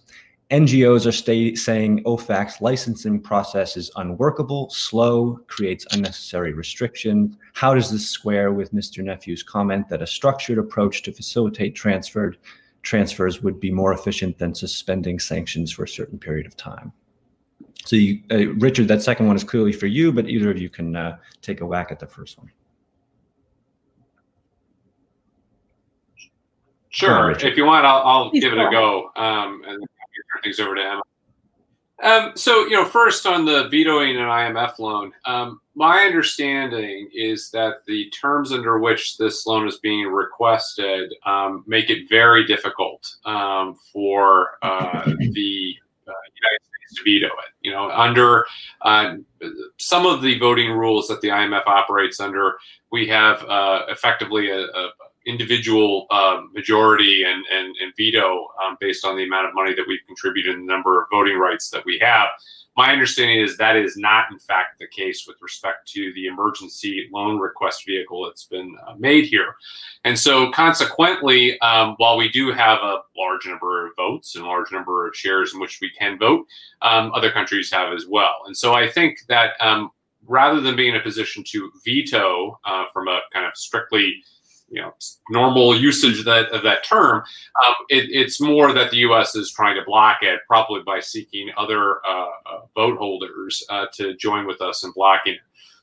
[0.49, 7.35] NGOs are stay, saying OFAC's licensing process is unworkable, slow, creates unnecessary restrictions.
[7.53, 9.03] How does this square with Mr.
[9.03, 12.37] Nephew's comment that a structured approach to facilitate transferred
[12.81, 16.93] transfers would be more efficient than suspending sanctions for a certain period of time?
[17.87, 20.67] So, you, uh, Richard, that second one is clearly for you, but either of you
[20.67, 22.51] can uh, take a whack at the first one.
[26.89, 27.31] Sure.
[27.31, 30.81] if you want, I'll, I'll give it a go um, and turn things over to
[30.81, 31.01] Emma.
[32.03, 37.49] Um, so, you know, first on the vetoing an IMF loan, um, my understanding is
[37.51, 43.15] that the terms under which this loan is being requested um, make it very difficult
[43.23, 47.51] um, for uh, the uh, United to veto it.
[47.61, 48.45] You know, under
[48.81, 49.15] uh,
[49.77, 52.57] some of the voting rules that the IMF operates under,
[52.91, 54.89] we have uh, effectively a, a
[55.27, 59.83] individual uh, majority and, and, and veto um, based on the amount of money that
[59.87, 62.29] we've contributed and the number of voting rights that we have.
[62.77, 67.09] My understanding is that is not, in fact, the case with respect to the emergency
[67.11, 69.55] loan request vehicle that's been uh, made here.
[70.03, 74.71] And so, consequently, um, while we do have a large number of votes and large
[74.71, 76.45] number of shares in which we can vote,
[76.83, 78.35] um, other countries have as well.
[78.45, 79.89] And so, I think that um,
[80.27, 84.23] rather than being in a position to veto uh, from a kind of strictly
[84.69, 84.93] you know
[85.29, 87.23] normal usage of that of that term.
[87.65, 89.35] Um, it, it's more that the U.S.
[89.35, 94.15] is trying to block it, probably by seeking other uh, uh, vote holders uh, to
[94.15, 95.39] join with us in blocking it.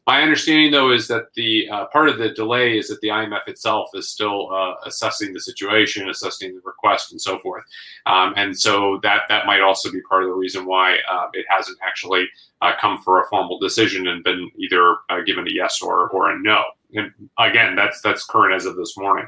[0.07, 3.49] My understanding, though, is that the uh, part of the delay is that the IMF
[3.49, 7.65] itself is still uh, assessing the situation, assessing the request, and so forth.
[8.05, 11.47] Um, and so that that might also be part of the reason why uh, it
[11.49, 12.29] hasn't actually
[12.61, 16.31] uh, come for a formal decision and been either uh, given a yes or or
[16.31, 16.63] a no.
[16.95, 19.27] And again, that's that's current as of this morning.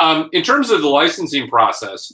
[0.00, 2.12] Um, in terms of the licensing process,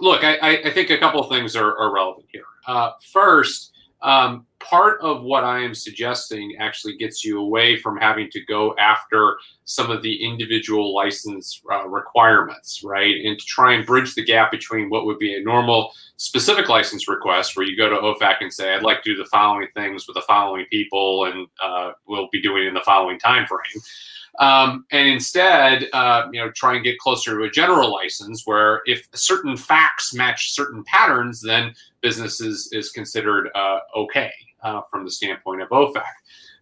[0.00, 2.44] look, I, I think a couple of things are, are relevant here.
[2.66, 3.72] Uh, first
[4.06, 8.74] um, part of what I am suggesting actually gets you away from having to go
[8.78, 13.16] after some of the individual license uh, requirements, right?
[13.24, 17.08] And to try and bridge the gap between what would be a normal specific license
[17.08, 20.06] request, where you go to OFAC and say, "I'd like to do the following things
[20.06, 23.82] with the following people, and uh, we'll be doing in the following time frame."
[24.38, 28.82] Um, and instead, uh, you know, try and get closer to a general license where
[28.86, 35.04] if certain facts match certain patterns, then business is, is considered uh, okay uh, from
[35.04, 36.04] the standpoint of OFAC.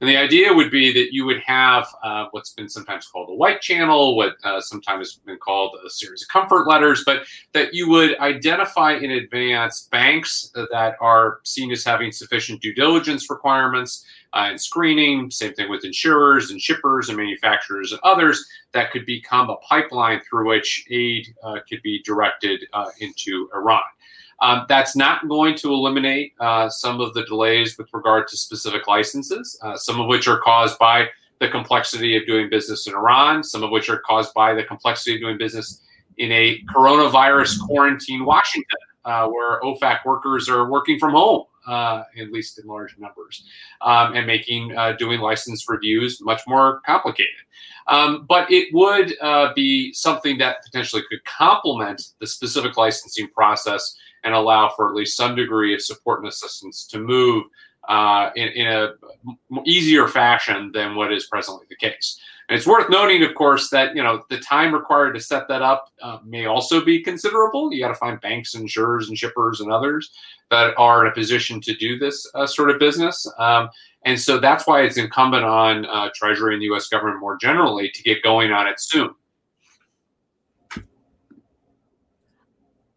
[0.00, 3.34] And the idea would be that you would have uh, what's been sometimes called a
[3.34, 7.72] white channel, what uh, sometimes has been called a series of comfort letters, but that
[7.72, 14.04] you would identify in advance banks that are seen as having sufficient due diligence requirements
[14.32, 15.30] uh, and screening.
[15.30, 20.20] Same thing with insurers and shippers and manufacturers and others that could become a pipeline
[20.28, 23.80] through which aid uh, could be directed uh, into Iran.
[24.40, 28.86] Um, that's not going to eliminate uh, some of the delays with regard to specific
[28.86, 31.08] licenses, uh, some of which are caused by
[31.40, 35.16] the complexity of doing business in Iran, some of which are caused by the complexity
[35.16, 35.82] of doing business
[36.18, 41.44] in a coronavirus quarantine Washington, uh, where OFAC workers are working from home.
[41.66, 43.42] Uh, at least in large numbers,
[43.80, 47.32] um, and making uh, doing license reviews much more complicated.
[47.86, 53.96] Um, but it would uh, be something that potentially could complement the specific licensing process
[54.24, 57.44] and allow for at least some degree of support and assistance to move
[57.88, 58.94] uh, in, in a
[59.64, 62.18] easier fashion than what is presently the case.
[62.48, 65.62] And it's worth noting, of course, that you know the time required to set that
[65.62, 67.72] up uh, may also be considerable.
[67.72, 70.10] You got to find banks, insurers, and shippers, and others
[70.50, 73.26] that are in a position to do this uh, sort of business.
[73.38, 73.70] Um,
[74.04, 76.88] and so that's why it's incumbent on uh, Treasury and the U.S.
[76.88, 79.14] government more generally to get going on it soon.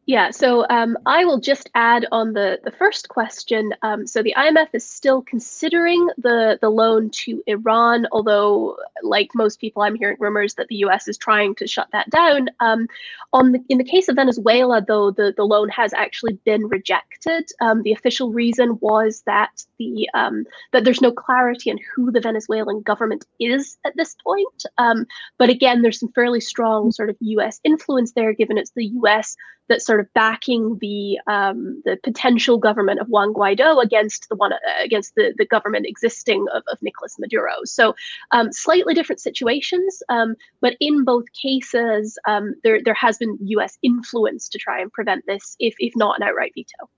[0.07, 3.73] Yeah, so um, I will just add on the, the first question.
[3.81, 9.59] Um, so the IMF is still considering the, the loan to Iran, although, like most
[9.59, 12.47] people, I'm hearing rumors that the US is trying to shut that down.
[12.61, 12.87] Um,
[13.33, 17.49] on the, in the case of Venezuela, though, the, the loan has actually been rejected.
[17.59, 22.21] Um, the official reason was that the um, that there's no clarity on who the
[22.21, 24.65] Venezuelan government is at this point.
[24.77, 25.05] Um,
[25.37, 29.35] but again, there's some fairly strong sort of US influence there, given it's the US
[29.67, 34.53] that's sort of backing the um, the potential government of Juan Guaido against the one
[34.53, 37.53] uh, against the, the government existing of, of Nicolas Maduro.
[37.65, 37.95] So
[38.31, 43.77] um, slightly different situations, um, but in both cases, um, there there has been U.S.
[43.83, 46.89] influence to try and prevent this, if if not an outright veto.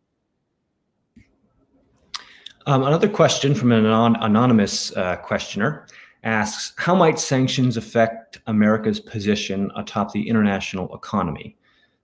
[2.65, 5.87] Um, another question from an anon- anonymous uh, questioner
[6.23, 11.57] asks How might sanctions affect America's position atop the international economy?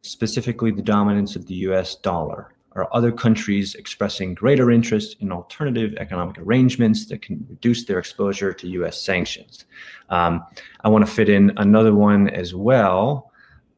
[0.06, 2.52] Specifically the dominance of the US dollar?
[2.74, 8.52] Are other countries expressing greater interest in alternative economic arrangements that can reduce their exposure
[8.52, 9.66] to US sanctions?
[10.10, 10.44] Um,
[10.82, 13.32] I want to fit in another one as well.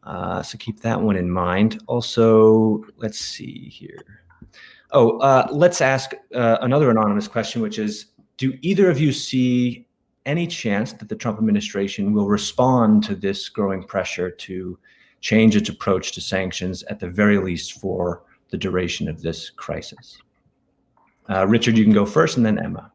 [0.03, 1.81] Uh, so keep that one in mind.
[1.85, 4.03] Also, let's see here.
[4.91, 9.85] Oh, uh, let's ask uh, another anonymous question, which is Do either of you see
[10.25, 14.77] any chance that the Trump administration will respond to this growing pressure to
[15.21, 20.21] change its approach to sanctions at the very least for the duration of this crisis.
[21.29, 22.91] Uh, Richard, you can go first, and then Emma.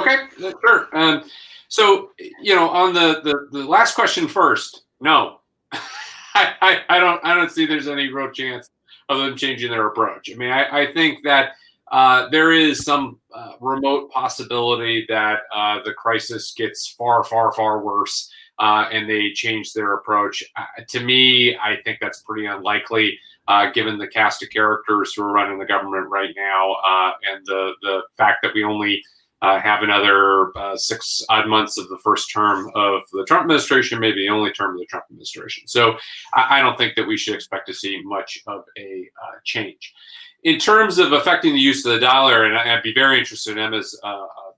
[0.00, 0.88] Okay, sure.
[0.94, 1.24] Um,
[1.68, 5.40] so, you know, on the, the, the last question first, no,
[5.72, 8.70] I, I, I, don't I don't see there's any real chance
[9.10, 10.30] of them changing their approach.
[10.32, 11.52] I mean, I, I think that
[11.92, 17.82] uh, there is some uh, remote possibility that uh, the crisis gets far, far, far
[17.82, 18.30] worse
[18.60, 20.44] uh, and they change their approach.
[20.56, 25.22] Uh, to me, I think that's pretty unlikely, uh, given the cast of characters who
[25.22, 29.02] are running the government right now, uh, and the the fact that we only
[29.40, 33.98] uh, have another uh, six odd months of the first term of the Trump administration,
[33.98, 35.66] maybe the only term of the Trump administration.
[35.66, 35.96] So
[36.34, 39.08] I, I don't think that we should expect to see much of a
[39.44, 39.94] change.
[40.42, 43.58] In terms of affecting the use of the dollar, and I'd be very interested in
[43.58, 43.98] Emma's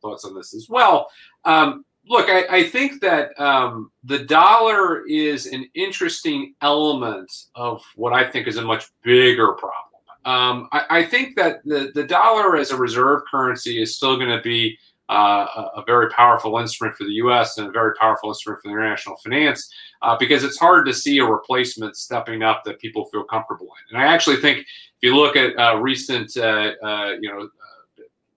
[0.00, 1.09] thoughts on this as well.
[1.44, 8.12] Um, look, I, I, think that um, the dollar is an interesting element of what
[8.12, 9.92] I think is a much bigger problem.
[10.24, 14.28] Um, I, I, think that the, the dollar as a reserve currency is still going
[14.28, 14.78] to be
[15.09, 17.59] uh, a, very powerful instrument for the U.S.
[17.59, 21.24] and a very powerful instrument for international finance uh, because it's hard to see a
[21.24, 23.96] replacement stepping up that people feel comfortable in.
[23.96, 24.66] And I actually think if
[25.03, 27.48] you look at uh, recent, uh, uh, you know,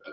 [0.05, 0.11] uh,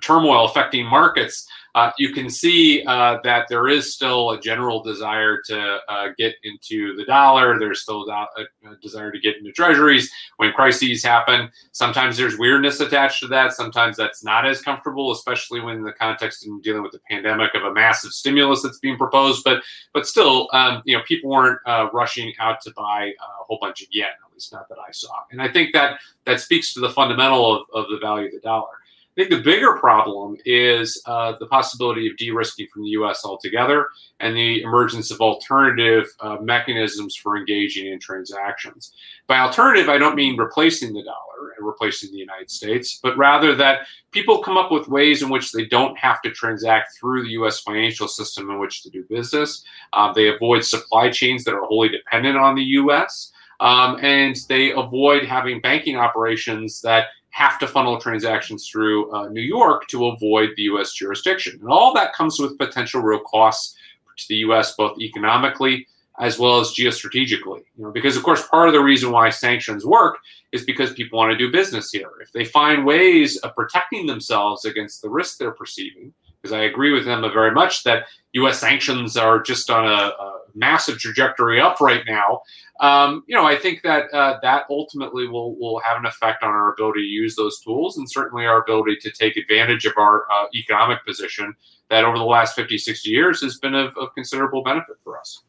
[0.00, 5.40] turmoil affecting markets, uh, you can see uh, that there is still a general desire
[5.46, 7.58] to uh, get into the dollar.
[7.58, 11.50] There's still a, a, desire to get into treasuries when crises happen.
[11.72, 13.52] Sometimes there's weirdness attached to that.
[13.52, 17.64] Sometimes that's not as comfortable, especially when the context in dealing with the pandemic of
[17.64, 19.44] a massive stimulus that's being proposed.
[19.44, 19.62] But
[19.92, 23.82] but still, um, you know, people weren't uh, rushing out to buy a whole bunch
[23.82, 24.06] of yen.
[24.06, 25.12] At least not that I saw.
[25.30, 28.40] And I think that that speaks to the fundamental of, of the value of the
[28.40, 28.77] dollar.
[29.18, 33.24] I think the bigger problem is uh, the possibility of de risking from the US
[33.24, 33.88] altogether
[34.20, 38.92] and the emergence of alternative uh, mechanisms for engaging in transactions.
[39.26, 43.56] By alternative, I don't mean replacing the dollar and replacing the United States, but rather
[43.56, 47.30] that people come up with ways in which they don't have to transact through the
[47.30, 49.64] US financial system in which to do business.
[49.94, 53.32] Uh, they avoid supply chains that are wholly dependent on the US.
[53.60, 57.06] Um, and they avoid having banking operations that
[57.38, 60.92] have to funnel transactions through uh, New York to avoid the U.S.
[60.92, 61.56] jurisdiction.
[61.60, 63.76] And all that comes with potential real costs
[64.16, 64.74] to the U.S.
[64.74, 65.86] both economically
[66.18, 67.62] as well as geostrategically.
[67.76, 70.18] You know, because of course part of the reason why sanctions work
[70.50, 72.10] is because people want to do business here.
[72.20, 76.12] If they find ways of protecting themselves against the risk they're perceiving,
[76.42, 78.06] because I agree with them very much that
[78.42, 78.58] U.S.
[78.58, 82.42] sanctions are just on a, a massive trajectory up right now.
[82.80, 86.50] Um, you know, I think that uh, that ultimately will will have an effect on
[86.50, 90.30] our ability to use those tools, and certainly our ability to take advantage of our
[90.30, 91.54] uh, economic position
[91.90, 95.42] that over the last 50, 60 years has been of, of considerable benefit for us.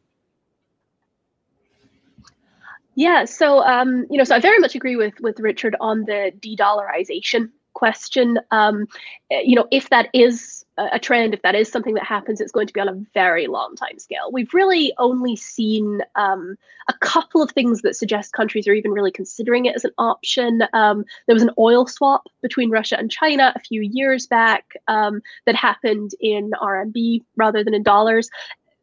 [2.96, 6.32] Yeah, so um, you know, so I very much agree with with Richard on the
[6.40, 8.38] de-dollarization question.
[8.50, 8.86] Um,
[9.30, 10.59] eh, you know, if that is
[10.92, 13.46] a trend, if that is something that happens, it's going to be on a very
[13.46, 14.30] long time scale.
[14.32, 16.56] We've really only seen um,
[16.88, 20.62] a couple of things that suggest countries are even really considering it as an option.
[20.72, 25.20] Um, there was an oil swap between Russia and China a few years back um,
[25.46, 28.30] that happened in RMB rather than in dollars.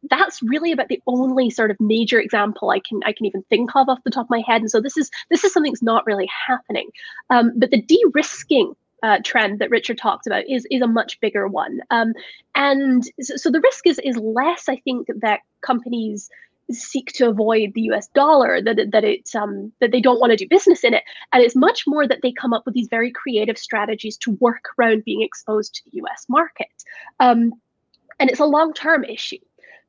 [0.10, 3.76] That's really about the only sort of major example I can I can even think
[3.76, 4.62] of off the top of my head.
[4.62, 6.90] And so this is this is something that's not really happening.
[7.30, 11.48] Um, but the de-risking uh, trend that Richard talked about is is a much bigger
[11.48, 11.82] one.
[11.90, 12.14] Um,
[12.56, 16.30] and so, the risk is is less, I think, that companies
[16.72, 18.08] seek to avoid the U.S.
[18.10, 21.44] dollar, that that it um, that they don't want to do business in it, and
[21.44, 25.06] it's much more that they come up with these very creative strategies to work around
[25.06, 26.26] being exposed to the U.S.
[26.28, 26.68] market,
[27.20, 27.54] um,
[28.20, 29.38] and it's a long term issue.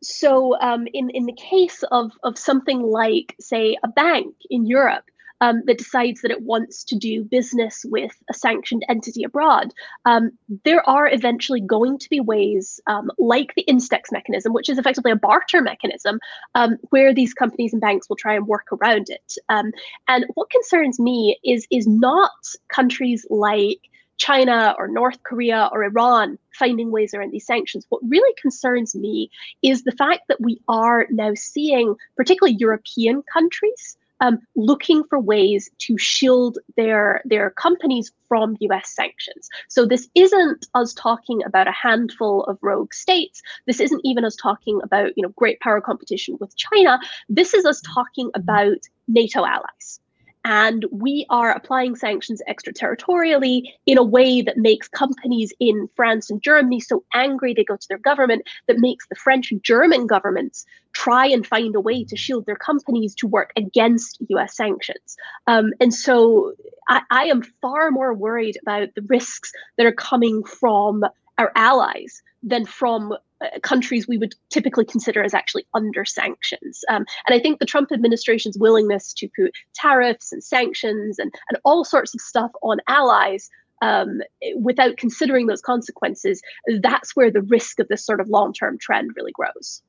[0.03, 5.05] So, um, in in the case of of something like, say, a bank in Europe
[5.41, 9.73] um, that decides that it wants to do business with a sanctioned entity abroad,
[10.05, 10.33] um,
[10.65, 15.11] there are eventually going to be ways um, like the Instex mechanism, which is effectively
[15.11, 16.19] a barter mechanism,
[16.55, 19.35] um, where these companies and banks will try and work around it.
[19.49, 19.73] Um,
[20.07, 22.31] and what concerns me is is not
[22.69, 23.81] countries like
[24.19, 27.87] China or North Korea or Iran finding ways around these sanctions.
[27.89, 29.31] What really concerns me
[29.63, 35.71] is the fact that we are now seeing, particularly European countries, um, looking for ways
[35.79, 38.95] to shield their their companies from U.S.
[38.95, 39.49] sanctions.
[39.69, 43.43] So this isn't us talking about a handful of rogue states.
[43.67, 46.99] This isn't even us talking about you know great power competition with China.
[47.29, 50.01] This is us talking about NATO allies.
[50.49, 56.43] And we are applying sanctions extraterritorially in a way that makes companies in France and
[56.43, 60.65] Germany so angry they go to their government that makes the French and German governments
[60.93, 65.19] try and find a way to shield their companies to work against US sanctions.
[65.47, 66.55] Um, and so
[66.89, 71.05] I, I am far more worried about the risks that are coming from
[71.39, 76.85] our allies than from uh, countries we would typically consider as actually under sanctions.
[76.89, 81.59] Um, and I think the Trump administration's willingness to put tariffs and sanctions and, and
[81.65, 83.49] all sorts of stuff on allies
[83.81, 84.21] um,
[84.61, 86.43] without considering those consequences,
[86.81, 89.83] that's where the risk of this sort of long term trend really grows.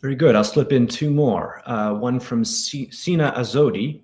[0.00, 0.34] Very good.
[0.34, 1.62] I'll slip in two more.
[1.66, 4.00] Uh, one from C- Sina Azodi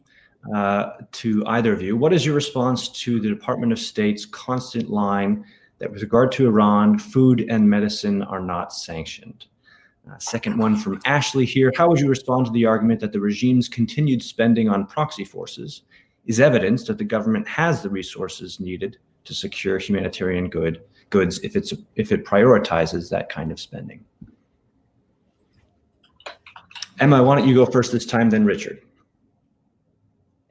[0.54, 1.96] uh, to either of you.
[1.96, 5.44] What is your response to the Department of State's constant line
[5.78, 9.46] that with regard to Iran, food and medicine are not sanctioned.
[10.10, 11.72] Uh, second one from Ashley here.
[11.76, 15.82] How would you respond to the argument that the regime's continued spending on proxy forces
[16.26, 21.56] is evidence that the government has the resources needed to secure humanitarian good goods if
[21.56, 24.04] it's if it prioritizes that kind of spending.
[26.98, 28.80] Emma, why don't you go first this time, then Richard?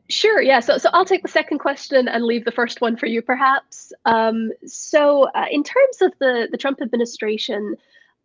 [0.10, 0.41] Sure.
[0.41, 0.60] Yeah.
[0.60, 3.91] So, so I'll take the second question and leave the first one for you, perhaps.
[4.06, 7.76] Um, so, uh, in terms of the the Trump administration,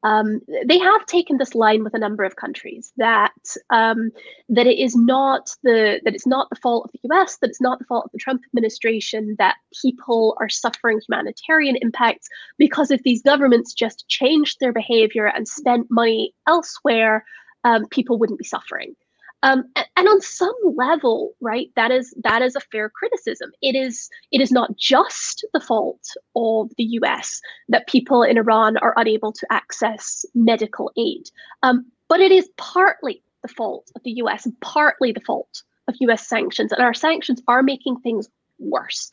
[0.03, 3.33] um, they have taken this line with a number of countries that
[3.71, 4.11] um,
[4.51, 7.39] that it is not the that it's not the fault of the U.S.
[7.39, 12.29] that it's not the fault of the Trump administration that people are suffering humanitarian impacts
[12.59, 17.25] because if these governments just changed their behavior and spent money elsewhere,
[17.65, 18.95] um, people wouldn't be suffering.
[19.43, 19.65] Um,
[19.97, 23.51] and, on some level, right, that is that is a fair criticism.
[23.63, 27.41] It is it is not just the fault of the U.S.
[27.69, 31.31] that people in Iran are unable to access medical aid,
[31.63, 34.45] um, but it is partly the fault of the U.S.
[34.45, 36.29] and partly the fault of U.S.
[36.29, 38.29] sanctions, and our sanctions are making things
[38.59, 39.11] worse.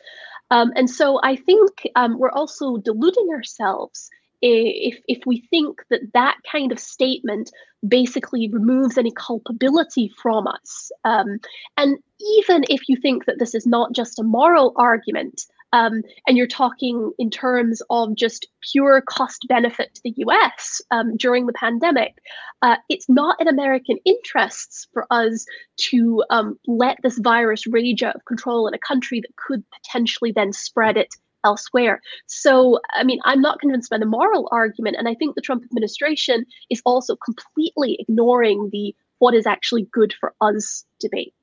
[0.52, 4.10] Um, and so I think um, we're also deluding ourselves
[4.42, 7.52] if if we think that that kind of statement
[7.88, 11.40] basically removes any culpability from us um,
[11.78, 11.98] and
[12.40, 16.48] even if you think that this is not just a moral argument um, and you're
[16.48, 22.18] talking in terms of just pure cost benefit to the US um, during the pandemic,
[22.62, 25.46] uh, it's not in American interests for us
[25.90, 30.32] to um, let this virus rage out of control in a country that could potentially
[30.32, 31.14] then spread it
[31.46, 32.02] elsewhere.
[32.28, 34.98] So, I mean, I'm not convinced by the moral argument.
[34.98, 40.14] And I think the Trump administration is also completely ignoring the what is actually good
[40.20, 41.34] for us debate.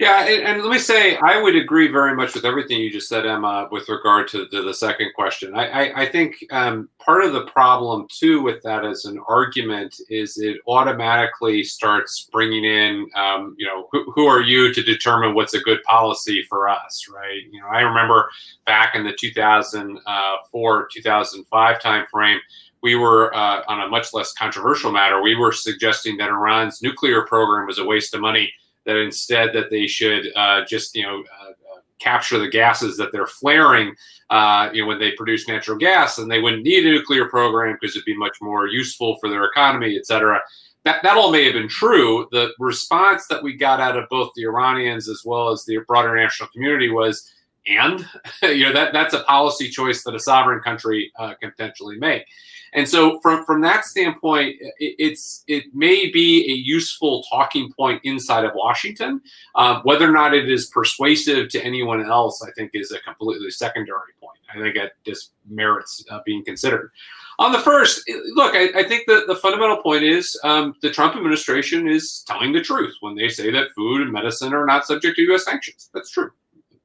[0.00, 3.26] Yeah, and, let me say, I would agree very much with everything you just said,
[3.26, 5.54] Emma, with regard to, the second question.
[5.54, 10.00] I, I, I think um, part of the problem, too, with that as an argument
[10.08, 15.34] is it automatically starts bringing in, um, you know, who, who are you to determine
[15.34, 17.42] what's a good policy for us, right?
[17.52, 18.30] You know, I remember
[18.64, 22.38] back in the 2004 2005 timeframe,
[22.82, 25.20] we were uh, on a much less controversial matter.
[25.20, 28.50] We were suggesting that Iran's nuclear program was a waste of money
[28.86, 33.12] that instead that they should uh, just you know uh, uh, capture the gases that
[33.12, 33.94] they're flaring
[34.30, 37.76] uh, you know when they produce natural gas and they wouldn't need a nuclear program
[37.80, 40.40] because it'd be much more useful for their economy et cetera.
[40.84, 42.26] That, that all may have been true.
[42.32, 46.16] The response that we got out of both the iranians as well as the broader
[46.16, 47.30] international community was
[47.66, 48.06] and?
[48.42, 52.24] You know that that's a policy choice that a sovereign country uh, can potentially make
[52.72, 58.00] and so, from from that standpoint, it, it's it may be a useful talking point
[58.04, 59.20] inside of Washington.
[59.54, 63.50] Um, whether or not it is persuasive to anyone else, I think, is a completely
[63.50, 64.38] secondary point.
[64.54, 66.90] I think it just merits uh, being considered.
[67.38, 68.02] On the first,
[68.34, 72.52] look, I, I think the, the fundamental point is um, the Trump administration is telling
[72.52, 75.44] the truth when they say that food and medicine are not subject to U.S.
[75.46, 75.88] sanctions.
[75.94, 76.32] That's true.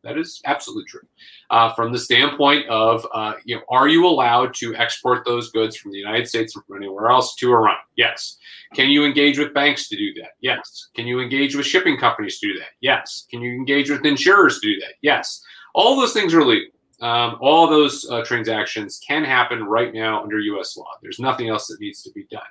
[0.06, 1.02] That is absolutely true.
[1.50, 5.76] Uh, from the standpoint of, uh, you know, are you allowed to export those goods
[5.76, 7.78] from the United States or from anywhere else to Iran?
[7.98, 8.38] Yes.
[8.76, 10.34] Can you engage with banks to do that?
[10.42, 10.90] Yes.
[10.96, 12.70] Can you engage with shipping companies to do that?
[12.82, 13.26] Yes.
[13.32, 14.94] Can you engage with insurers to do that?
[15.02, 15.42] Yes.
[15.74, 16.72] All those things are legal.
[17.02, 20.78] Um, all those uh, transactions can happen right now under U.S.
[20.78, 20.88] law.
[21.02, 22.42] There's nothing else that needs to be done.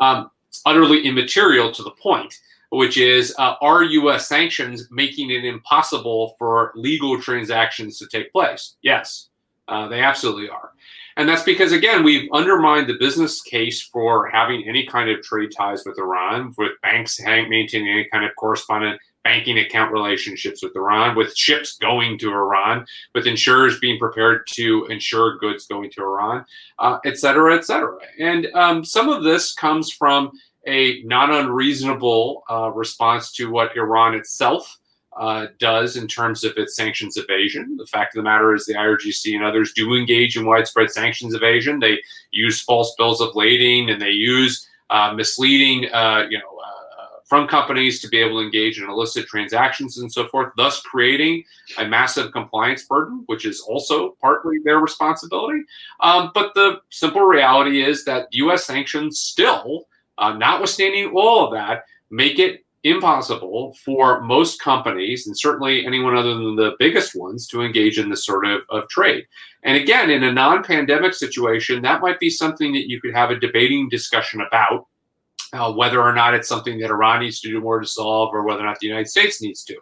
[0.00, 0.30] Um,
[0.64, 2.32] utterly immaterial to the point
[2.72, 4.28] which is uh, are U.S.
[4.28, 8.76] sanctions making it impossible for legal transactions to take place?
[8.82, 9.28] Yes,
[9.68, 10.72] uh, they absolutely are.
[11.18, 15.50] And that's because, again, we've undermined the business case for having any kind of trade
[15.54, 21.14] ties with Iran, with banks maintaining any kind of correspondent banking account relationships with Iran,
[21.14, 26.44] with ships going to Iran, with insurers being prepared to insure goods going to Iran,
[26.78, 27.98] uh, et cetera, et cetera.
[28.18, 30.32] And um, some of this comes from
[30.66, 34.78] a not unreasonable uh, response to what Iran itself
[35.16, 37.76] uh, does in terms of its sanctions evasion.
[37.76, 41.34] The fact of the matter is, the IRGC and others do engage in widespread sanctions
[41.34, 41.80] evasion.
[41.80, 42.00] They
[42.30, 46.72] use false bills of lading and they use uh, misleading, uh, you know, uh,
[47.26, 51.44] from companies to be able to engage in illicit transactions and so forth, thus creating
[51.78, 55.62] a massive compliance burden, which is also partly their responsibility.
[56.00, 58.64] Um, but the simple reality is that U.S.
[58.64, 59.86] sanctions still
[60.22, 66.34] uh, notwithstanding all of that, make it impossible for most companies, and certainly anyone other
[66.34, 69.24] than the biggest ones, to engage in this sort of, of trade.
[69.64, 73.30] And again, in a non pandemic situation, that might be something that you could have
[73.30, 74.86] a debating discussion about.
[75.54, 78.42] Uh, whether or not it's something that Iran needs to do more to solve, or
[78.42, 79.76] whether or not the United States needs to.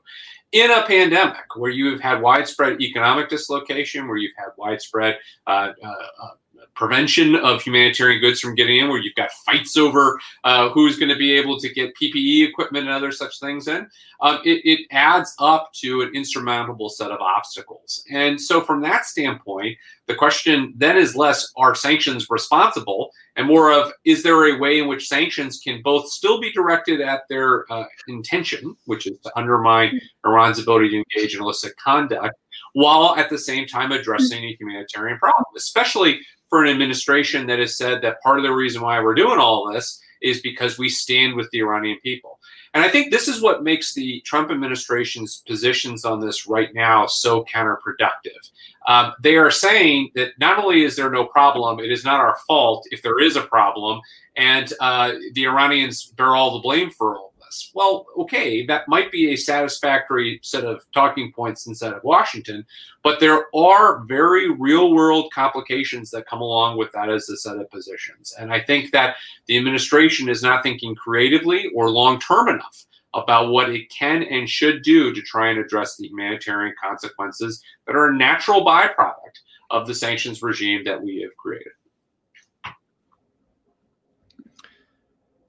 [0.51, 5.89] In a pandemic where you've had widespread economic dislocation, where you've had widespread uh, uh,
[6.23, 6.31] uh
[6.75, 11.09] prevention of humanitarian goods from getting in, where you've got fights over uh, who's going
[11.09, 13.89] to be able to get PPE equipment and other such things in,
[14.21, 18.05] um, it, it adds up to an insurmountable set of obstacles.
[18.11, 23.73] And so, from that standpoint, the question then is less are sanctions responsible and more
[23.73, 27.71] of is there a way in which sanctions can both still be directed at their
[27.73, 32.35] uh, intention, which is to undermine Iran's ability to engage in illicit conduct,
[32.75, 37.79] while at the same time addressing a humanitarian problem, especially for an administration that has
[37.79, 41.35] said that part of the reason why we're doing all this is because we stand
[41.35, 42.39] with the Iranian people.
[42.75, 47.07] And I think this is what makes the Trump administration's positions on this right now
[47.07, 48.51] so counterproductive.
[48.87, 52.37] Um, they are saying that not only is there no problem, it is not our
[52.47, 54.01] fault if there is a problem,
[54.37, 57.19] and uh, the Iranians bear all the blame for
[57.51, 57.71] this.
[57.75, 62.65] Well, okay, that might be a satisfactory set of talking points inside of Washington,
[63.03, 67.59] but there are very real world complications that come along with that as a set
[67.59, 68.35] of positions.
[68.39, 73.51] And I think that the administration is not thinking creatively or long term enough about
[73.51, 78.11] what it can and should do to try and address the humanitarian consequences that are
[78.11, 79.41] a natural byproduct
[79.71, 81.73] of the sanctions regime that we have created.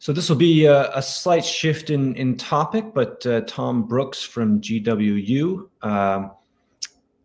[0.01, 4.23] So this will be a, a, slight shift in, in topic, but uh, Tom Brooks
[4.23, 6.31] from GWU um,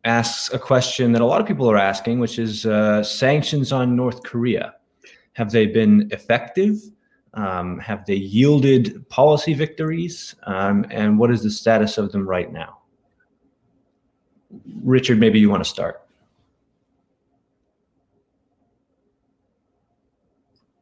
[0.04, 3.96] asks a question that a lot of people are asking, which is uh, sanctions on
[3.96, 4.74] North Korea.
[5.32, 6.76] Have they been effective?
[7.32, 10.34] Um, have they yielded policy victories?
[10.42, 12.80] Um, and what is the status of them right now?
[14.82, 16.02] Richard, maybe you want to start.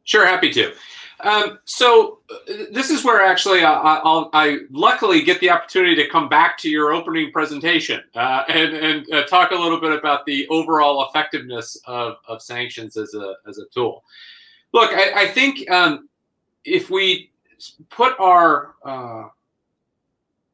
[0.03, 0.73] Sure, happy to.
[1.21, 2.19] Um, so
[2.71, 6.69] this is where actually I, I'll, I luckily get the opportunity to come back to
[6.69, 11.77] your opening presentation uh, and, and uh, talk a little bit about the overall effectiveness
[11.85, 14.03] of, of sanctions as a, as a tool.
[14.73, 16.09] Look, I, I think um,
[16.65, 17.31] if we
[17.89, 19.29] put our uh,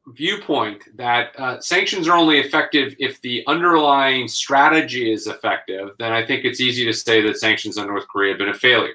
[0.08, 6.24] viewpoint that uh, sanctions are only effective if the underlying strategy is effective, then I
[6.24, 8.94] think it's easy to say that sanctions on North Korea have been a failure.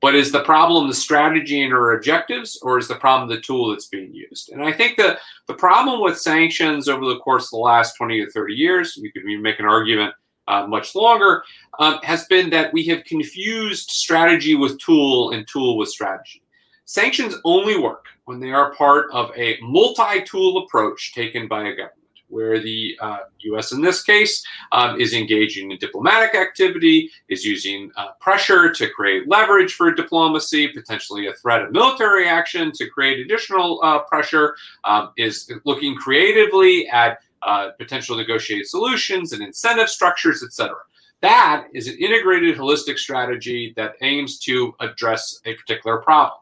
[0.00, 3.70] But is the problem the strategy and our objectives, or is the problem the tool
[3.70, 4.50] that's being used?
[4.50, 5.18] And I think that
[5.48, 9.10] the problem with sanctions over the course of the last 20 to 30 years, you
[9.10, 10.14] could make an argument
[10.46, 11.42] uh, much longer,
[11.78, 16.42] um, has been that we have confused strategy with tool and tool with strategy.
[16.86, 21.76] Sanctions only work when they are part of a multi tool approach taken by a
[21.76, 21.97] government
[22.28, 23.72] where the uh, U.S.
[23.72, 29.28] in this case um, is engaging in diplomatic activity, is using uh, pressure to create
[29.28, 35.10] leverage for diplomacy, potentially a threat of military action to create additional uh, pressure, um,
[35.16, 40.74] is looking creatively at uh, potential negotiated solutions and incentive structures, etc.
[41.20, 46.40] That is an integrated, holistic strategy that aims to address a particular problem.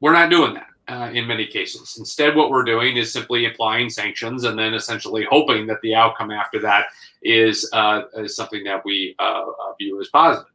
[0.00, 1.96] We're not doing that uh, in many cases.
[1.98, 6.32] Instead, what we're doing is simply applying sanctions and then essentially hoping that the outcome
[6.32, 6.86] after that
[7.22, 10.52] is, uh, is something that we uh, uh, view as positive.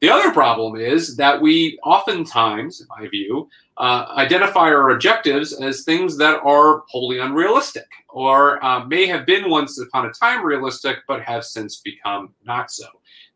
[0.00, 5.82] The other problem is that we oftentimes, in my view, uh, identify our objectives as
[5.82, 10.98] things that are wholly unrealistic or uh, may have been once upon a time realistic
[11.08, 12.86] but have since become not so.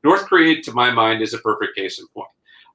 [0.05, 2.28] North Korea, to my mind, is a perfect case in point.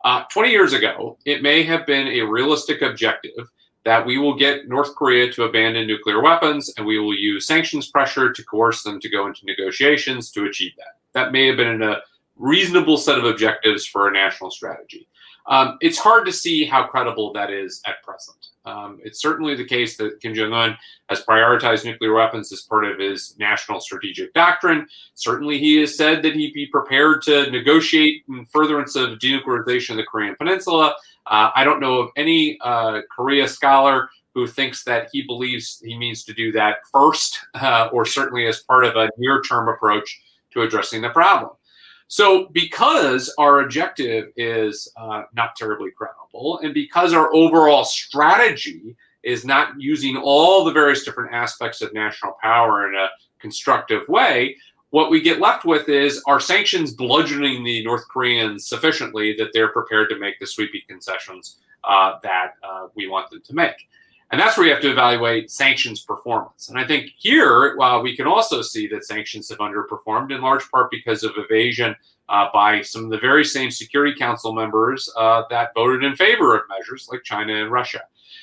[0.04, 3.48] Uh, 20 years ago, it may have been a realistic objective
[3.84, 7.90] that we will get North Korea to abandon nuclear weapons and we will use sanctions
[7.90, 10.98] pressure to coerce them to go into negotiations to achieve that.
[11.14, 12.02] That may have been a
[12.36, 15.08] reasonable set of objectives for a national strategy.
[15.48, 18.38] Um, it's hard to see how credible that is at present.
[18.64, 20.78] Um, it's certainly the case that Kim Jong un
[21.10, 24.88] has prioritized nuclear weapons as part of his national strategic doctrine.
[25.16, 29.98] Certainly, he has said that he'd be prepared to negotiate in furtherance of denuclearization of
[29.98, 30.96] the Korean Peninsula.
[31.28, 35.98] Uh, I don't know of any uh, Korea scholar who thinks that he believes he
[35.98, 40.22] needs to do that first, uh, or certainly as part of a near term approach
[40.54, 41.52] to addressing the problem.
[42.08, 49.46] So, because our objective is uh, not terribly credible, and because our overall strategy is
[49.46, 53.08] not using all the various different aspects of national power in a
[53.40, 54.58] constructive way,
[54.92, 59.70] what we get left with is our sanctions bludgeoning the North Koreans sufficiently that they're
[59.70, 63.76] prepared to make the sweeping concessions uh, that uh, we want them to make.
[64.32, 66.70] And that's where you have to evaluate sanctions performance.
[66.70, 70.70] And I think here uh, we can also see that sanctions have underperformed in large
[70.72, 71.96] part because of evasion
[72.30, 76.56] uh, by some of the very same Security Council members uh, that voted in favor
[76.56, 78.02] of measures like China and Russia.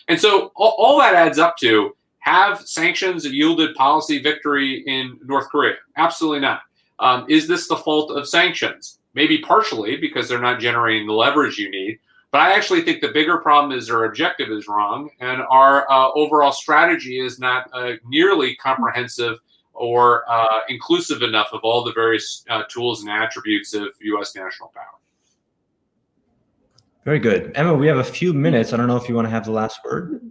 [0.09, 1.97] And so all, all that adds up to
[2.29, 5.75] have sanctions yielded policy victory in North Korea?
[5.97, 6.61] Absolutely not.
[6.99, 8.99] Um, is this the fault of sanctions?
[9.19, 11.99] maybe partially because they're not generating the leverage you need.
[12.31, 16.11] But I actually think the bigger problem is their objective is wrong, and our uh,
[16.13, 19.39] overall strategy is not uh, nearly comprehensive
[19.73, 24.37] or uh, inclusive enough of all the various uh, tools and attributes of U.S.
[24.37, 24.85] national power.
[27.05, 27.51] Very good.
[27.57, 28.73] Emma, we have a few minutes.
[28.73, 30.31] I don't know if you want to have the last word.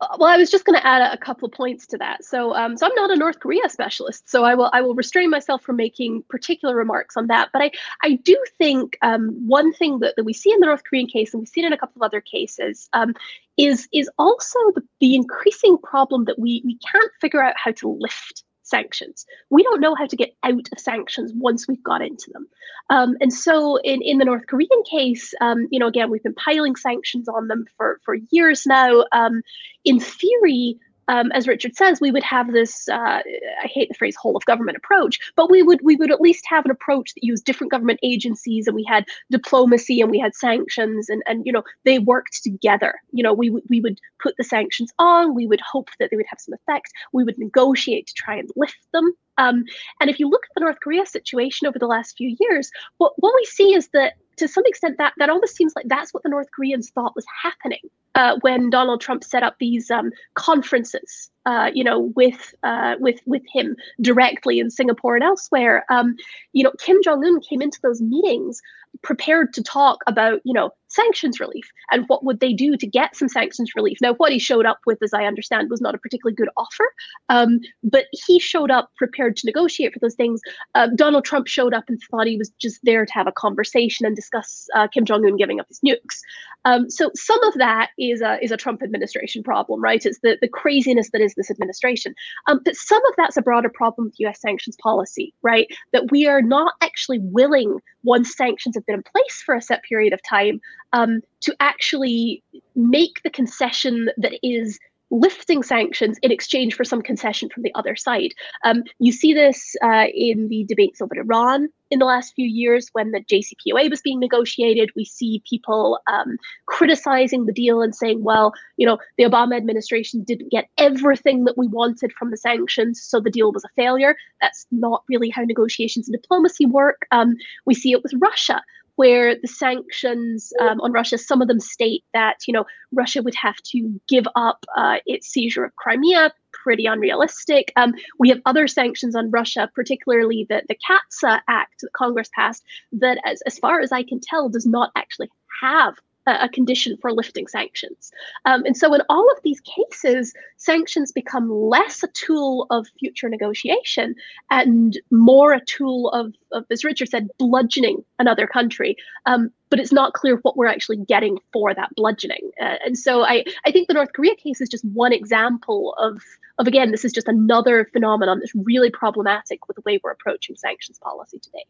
[0.00, 2.24] Uh, well, I was just going to add a, couple of points to that.
[2.24, 5.30] So, um, so I'm not a North Korea specialist, so I will I will restrain
[5.30, 7.50] myself from making particular remarks on that.
[7.52, 7.70] But I
[8.02, 11.32] I do think um, one thing that, that we see in the North Korean case,
[11.32, 13.14] and we see it in a couple of other cases, um,
[13.56, 17.88] is is also the, the increasing problem that we we can't figure out how to
[17.88, 19.24] lift sanctions.
[19.50, 22.46] We don't know how to get out of sanctions once we've got into them.
[22.90, 26.34] Um, and so in, in the North Korean case, um, you know, again, we've been
[26.34, 29.04] piling sanctions on them for, for years now.
[29.12, 29.42] Um,
[29.84, 30.78] in theory,
[31.08, 33.22] um, as Richard says, we would have this, uh,
[33.62, 36.44] I hate the phrase whole of government approach, but we would we would at least
[36.46, 40.34] have an approach that used different government agencies and we had diplomacy and we had
[40.34, 42.94] sanctions and, and you know, they worked together.
[43.12, 46.26] You know, we, we would put the sanctions on, we would hope that they would
[46.28, 49.12] have some effect, we would negotiate to try and lift them.
[49.36, 49.64] Um,
[50.00, 53.12] and if you look at the North Korea situation over the last few years, what,
[53.16, 56.22] what we see is that to some extent that that almost seems like that's what
[56.22, 57.80] the North Koreans thought was happening
[58.14, 63.20] uh, when Donald Trump set up these um, conferences, uh, you know, with uh, with
[63.26, 65.84] with him directly in Singapore and elsewhere.
[65.90, 66.16] Um,
[66.52, 68.60] you know, Kim Jong Un came into those meetings
[69.02, 73.16] prepared to talk about, you know, sanctions relief and what would they do to get
[73.16, 73.98] some sanctions relief.
[74.00, 76.92] Now, what he showed up with, as I understand, was not a particularly good offer,
[77.28, 80.40] um, but he showed up prepared to negotiate for those things.
[80.74, 84.06] Uh, Donald Trump showed up and thought he was just there to have a conversation
[84.06, 86.20] and discuss uh, Kim Jong Un giving up his nukes.
[86.64, 90.04] Um, so some of that is a is a Trump administration problem, right?
[90.04, 92.14] It's the the craziness that is this administration.
[92.46, 94.40] Um, but some of that's a broader problem with U.S.
[94.40, 95.66] sanctions policy, right?
[95.92, 99.82] That we are not actually willing once sanctions have been in place for a set
[99.82, 100.60] period of time
[100.92, 102.42] um, to actually
[102.74, 104.78] make the concession that is
[105.14, 108.32] lifting sanctions in exchange for some concession from the other side.
[108.64, 112.88] Um, you see this uh, in the debates over Iran in the last few years
[112.92, 114.90] when the JCPOA was being negotiated.
[114.96, 116.36] We see people um,
[116.66, 121.56] criticizing the deal and saying, well, you know, the Obama administration didn't get everything that
[121.56, 124.16] we wanted from the sanctions, so the deal was a failure.
[124.40, 127.06] That's not really how negotiations and diplomacy work.
[127.12, 127.36] Um,
[127.66, 128.60] we see it with Russia
[128.96, 133.34] where the sanctions um, on Russia, some of them state that you know Russia would
[133.34, 136.32] have to give up uh, its seizure of Crimea.
[136.52, 137.72] Pretty unrealistic.
[137.76, 142.62] Um, we have other sanctions on Russia, particularly the the CAATSA Act that Congress passed,
[142.92, 145.30] that, as as far as I can tell, does not actually
[145.62, 145.94] have
[146.26, 148.10] a condition for lifting sanctions.
[148.44, 153.28] Um, and so, in all of these cases, sanctions become less a tool of future
[153.28, 154.14] negotiation
[154.50, 158.96] and more a tool of, of as Richard said, bludgeoning another country.
[159.26, 162.50] Um, but it's not clear what we're actually getting for that bludgeoning.
[162.60, 166.22] Uh, and so, I, I think the North Korea case is just one example of,
[166.58, 170.56] of, again, this is just another phenomenon that's really problematic with the way we're approaching
[170.56, 171.64] sanctions policy today.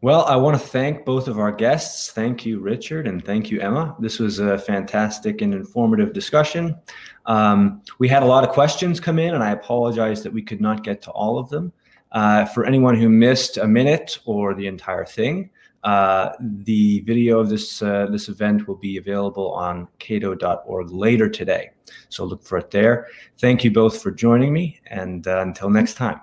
[0.00, 2.12] Well, I want to thank both of our guests.
[2.12, 3.96] Thank you, Richard, and thank you, Emma.
[3.98, 6.76] This was a fantastic and informative discussion.
[7.26, 10.60] Um, we had a lot of questions come in, and I apologize that we could
[10.60, 11.72] not get to all of them.
[12.12, 15.50] Uh, for anyone who missed a minute or the entire thing,
[15.82, 21.70] uh, the video of this uh, this event will be available on cato.org later today.
[22.08, 23.08] So look for it there.
[23.38, 26.20] Thank you both for joining me, and uh, until next time.